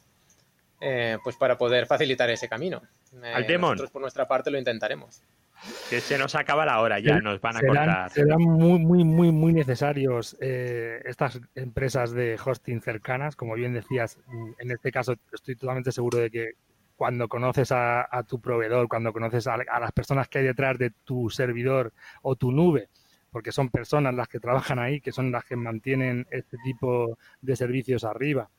[0.80, 2.82] eh, pues para poder facilitar ese camino.
[3.24, 5.22] Eh, nosotros por nuestra parte lo intentaremos.
[5.90, 9.32] Que se nos acaba la hora ya, nos van a serán, Serán muy, muy, muy,
[9.32, 13.36] muy necesarios eh, estas empresas de hosting cercanas.
[13.36, 14.20] Como bien decías,
[14.60, 16.52] en este caso estoy totalmente seguro de que
[16.98, 21.30] cuando conoces a, tu proveedor, cuando conoces a, las personas que hay detrás de tu
[21.30, 22.90] servidor o tu nube,
[23.32, 27.56] porque son personas las que trabajan ahí, que son las que mantienen este tipo de
[27.56, 28.50] servicios arriba,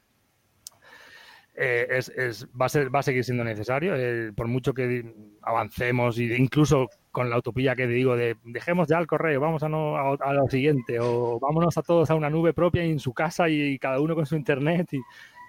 [1.61, 6.33] eh, es, es, va, a a seguir siendo necesario, eh, por mucho que avancemos y
[6.33, 10.33] incluso con la utopía que digo de dejemos ya el correo, vamos a, no, a,
[10.35, 14.01] lo siguiente o vámonos a todos a una nube propia en su casa y, cada
[14.01, 15.01] uno con su internet y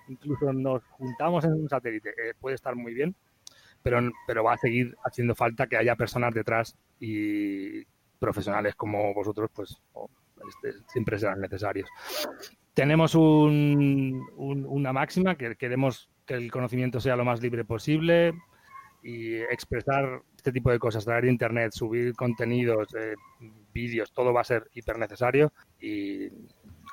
[0.07, 2.10] incluso nos juntamos en un satélite.
[2.10, 3.16] Eh, puede estar muy bien,
[3.84, 7.84] pero, pero va a seguir haciendo falta que haya personas detrás y
[8.18, 9.80] profesionales como vosotros, pues
[10.48, 11.90] este, siempre serán necesarios
[12.74, 18.34] tenemos una máxima que queremos que el conocimiento sea lo más libre posible
[19.04, 23.16] y expresar este tipo de cosas, traer internet, subir contenidos, eh,
[23.74, 26.28] vídeos, todo va a ser hiper necesario y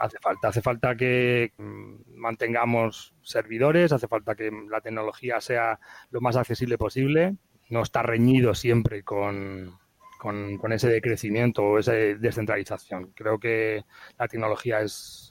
[0.00, 0.48] hace falta.
[0.48, 5.78] Hace falta que mm, mantengamos servidores, hace falta que la tecnología sea
[6.10, 7.36] lo más accesible posible,
[7.68, 9.78] no está reñido siempre con,
[10.18, 13.12] con, ese decrecimiento o esa descentralización.
[13.14, 13.84] Creo que
[14.18, 15.30] la tecnología es,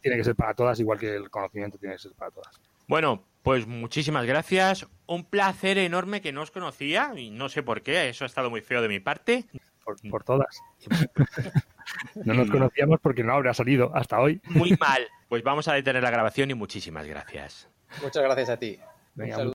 [0.00, 2.60] tiene que ser para todas, igual que el conocimiento tiene que ser para todas.
[2.86, 4.86] Bueno, pues muchísimas gracias.
[5.06, 8.50] Un placer enorme que no os conocía y no sé por qué, eso ha estado
[8.50, 9.44] muy feo de mi parte.
[10.10, 10.62] Por, todas.
[12.24, 14.40] no nos conocíamos porque no habrá salido hasta hoy.
[14.48, 15.06] Muy mal.
[15.28, 17.68] Pues vamos a detener la grabación y muchísimas gracias.
[18.02, 18.78] Muchas gracias a ti.